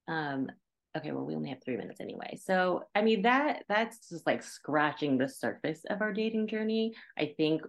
Um, 0.08 0.48
okay, 0.96 1.12
well, 1.12 1.26
we 1.26 1.36
only 1.36 1.50
have 1.50 1.64
three 1.64 1.78
minutes 1.78 2.00
anyway. 2.00 2.40
So 2.42 2.84
I 2.96 3.02
mean 3.02 3.24
that 3.24 3.64
that's 3.68 4.10
just 4.10 4.26
like 4.26 4.44
scratching 4.44 5.18
the 5.18 5.28
surface 5.28 5.82
of 5.90 6.02
our 6.02 6.14
dating 6.14 6.48
journey. 6.48 6.94
I 7.18 7.34
think 7.38 7.62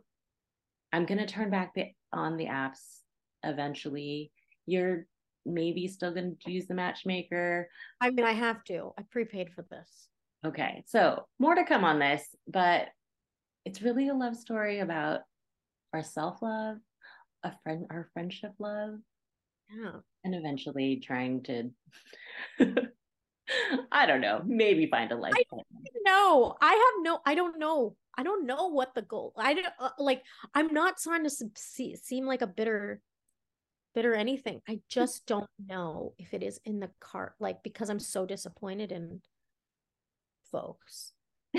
I'm 0.93 1.07
gonna 1.07 1.27
turn 1.27 1.51
back 1.51 1.75
the, 1.75 1.87
on 2.13 2.37
the 2.37 2.47
apps 2.47 3.01
eventually. 3.43 4.31
You're 4.67 5.07
maybe 5.45 5.89
still 5.89 6.13
gonna 6.13 6.33
use 6.47 6.67
the 6.67 6.75
matchmaker. 6.75 7.69
I 8.01 8.11
mean, 8.11 8.25
I 8.25 8.33
have 8.33 8.65
to. 8.65 8.93
I 8.99 9.03
prepaid 9.11 9.51
for 9.53 9.63
this. 9.71 10.09
Okay, 10.45 10.83
so 10.87 11.27
more 11.39 11.55
to 11.55 11.65
come 11.65 11.85
on 11.85 11.99
this, 11.99 12.23
but 12.49 12.89
it's 13.65 13.83
really 13.83 14.09
a 14.09 14.15
love 14.15 14.37
story 14.37 14.81
about 14.81 15.21
our 15.93 16.03
self 16.03 16.43
love, 16.43 16.79
a 17.45 17.53
friend, 17.63 17.87
our 17.91 18.09
friendship 18.13 18.53
love, 18.59 18.99
yeah, 19.71 19.93
and 20.25 20.35
eventually 20.35 21.01
trying 21.05 21.43
to, 21.45 21.71
I 23.93 24.07
don't 24.07 24.21
know, 24.21 24.43
maybe 24.45 24.87
find 24.87 25.13
a 25.13 25.17
life. 25.17 25.35
I 25.37 25.45
no, 26.05 26.57
I 26.61 26.73
have 26.73 27.05
no, 27.05 27.21
I 27.25 27.35
don't 27.35 27.59
know, 27.59 27.95
I 28.17 28.23
don't 28.23 28.47
know 28.47 28.69
what 28.69 28.95
the 28.95 29.03
goal. 29.03 29.33
I 29.37 29.55
don't 29.55 29.67
uh, 29.79 29.91
like. 29.99 30.23
I'm 30.55 30.75
not 30.75 30.99
trying 31.03 31.25
to 31.25 31.31
see, 31.57 31.97
seem 31.97 32.27
like 32.27 32.43
a 32.43 32.47
bitter 32.47 33.01
bitter 33.95 34.15
anything. 34.15 34.61
I 34.69 34.75
hmm. 34.75 34.79
just 34.89 35.27
don't 35.27 35.49
know 35.67 36.15
if 36.19 36.35
it 36.35 36.43
is 36.43 36.61
in 36.65 36.81
the 36.81 36.91
cart, 37.01 37.35
like 37.41 37.63
because 37.63 37.91
I'm 37.91 38.01
so 38.01 38.27
disappointed 38.27 38.93
in 38.93 39.21
folks. 40.51 41.13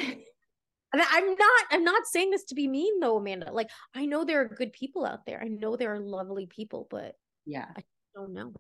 I'm 0.96 1.36
not 1.36 1.66
I'm 1.72 1.84
not 1.84 2.06
saying 2.06 2.30
this 2.30 2.44
to 2.46 2.56
be 2.56 2.68
mean 2.68 3.00
though, 3.00 3.18
Amanda. 3.18 3.52
Like 3.52 3.70
I 3.96 4.06
know 4.06 4.24
there 4.24 4.42
are 4.42 4.48
good 4.48 4.74
people 4.74 5.06
out 5.06 5.26
there. 5.26 5.42
I 5.42 5.48
know 5.48 5.76
there 5.76 5.94
are 5.94 6.00
lovely 6.00 6.46
people, 6.46 6.88
but 6.90 7.16
yeah, 7.46 7.66
I 7.76 7.84
don't 8.16 8.34
know. 8.34 8.54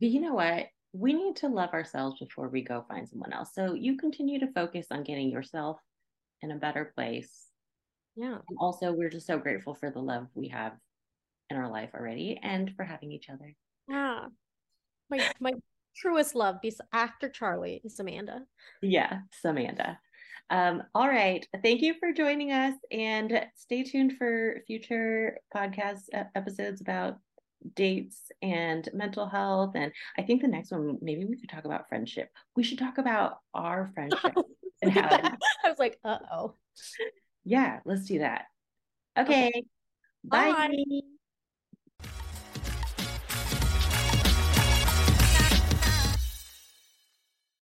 But 0.00 0.08
you 0.08 0.20
know 0.20 0.34
what? 0.34 0.66
We 0.92 1.12
need 1.12 1.34
to 1.36 1.48
love 1.48 1.70
ourselves 1.72 2.20
before 2.20 2.48
we 2.48 2.62
go 2.62 2.84
find 2.88 3.08
someone 3.08 3.32
else. 3.32 3.50
So 3.54 3.74
you 3.74 3.96
continue 3.96 4.38
to 4.38 4.52
focus 4.52 4.86
on 4.92 5.02
getting 5.02 5.28
yourself 5.28 5.80
in 6.42 6.52
a 6.52 6.56
better 6.56 6.92
place. 6.94 7.46
Yeah. 8.14 8.38
And 8.48 8.58
also 8.60 8.92
we're 8.92 9.10
just 9.10 9.26
so 9.26 9.38
grateful 9.38 9.74
for 9.74 9.90
the 9.90 9.98
love 9.98 10.28
we 10.34 10.48
have 10.48 10.74
in 11.50 11.56
our 11.56 11.70
life 11.70 11.90
already 11.94 12.38
and 12.42 12.72
for 12.76 12.84
having 12.84 13.12
each 13.12 13.28
other. 13.28 13.54
Yeah. 13.88 14.26
My 15.10 15.30
my 15.40 15.52
truest 15.96 16.34
love 16.34 16.56
after 16.92 17.28
Charlie 17.28 17.80
is 17.84 17.98
Amanda. 18.00 18.42
Yeah, 18.82 19.20
Samantha. 19.40 19.98
Um, 20.50 20.82
all 20.94 21.08
right. 21.08 21.46
Thank 21.62 21.80
you 21.80 21.94
for 21.98 22.12
joining 22.12 22.52
us 22.52 22.74
and 22.90 23.46
stay 23.56 23.82
tuned 23.82 24.14
for 24.18 24.62
future 24.66 25.38
podcast 25.54 26.02
episodes 26.34 26.80
about 26.80 27.18
dates 27.74 28.30
and 28.42 28.88
mental 28.92 29.26
health. 29.26 29.72
And 29.74 29.90
I 30.18 30.22
think 30.22 30.42
the 30.42 30.48
next 30.48 30.70
one, 30.70 30.98
maybe 31.00 31.24
we 31.24 31.36
could 31.38 31.48
talk 31.48 31.64
about 31.64 31.88
friendship. 31.88 32.28
We 32.56 32.62
should 32.62 32.78
talk 32.78 32.98
about 32.98 33.38
our 33.54 33.90
friendship 33.94 34.34
and 34.82 34.92
how 34.92 35.14
it... 35.16 35.24
I 35.64 35.68
was 35.68 35.78
like, 35.78 35.98
uh 36.04 36.18
oh. 36.30 36.54
Yeah, 37.44 37.80
let's 37.84 38.06
do 38.06 38.18
that. 38.18 38.44
Okay. 39.18 39.48
okay. 39.48 39.64
Bye. 40.24 40.52
Bye. 40.52 41.00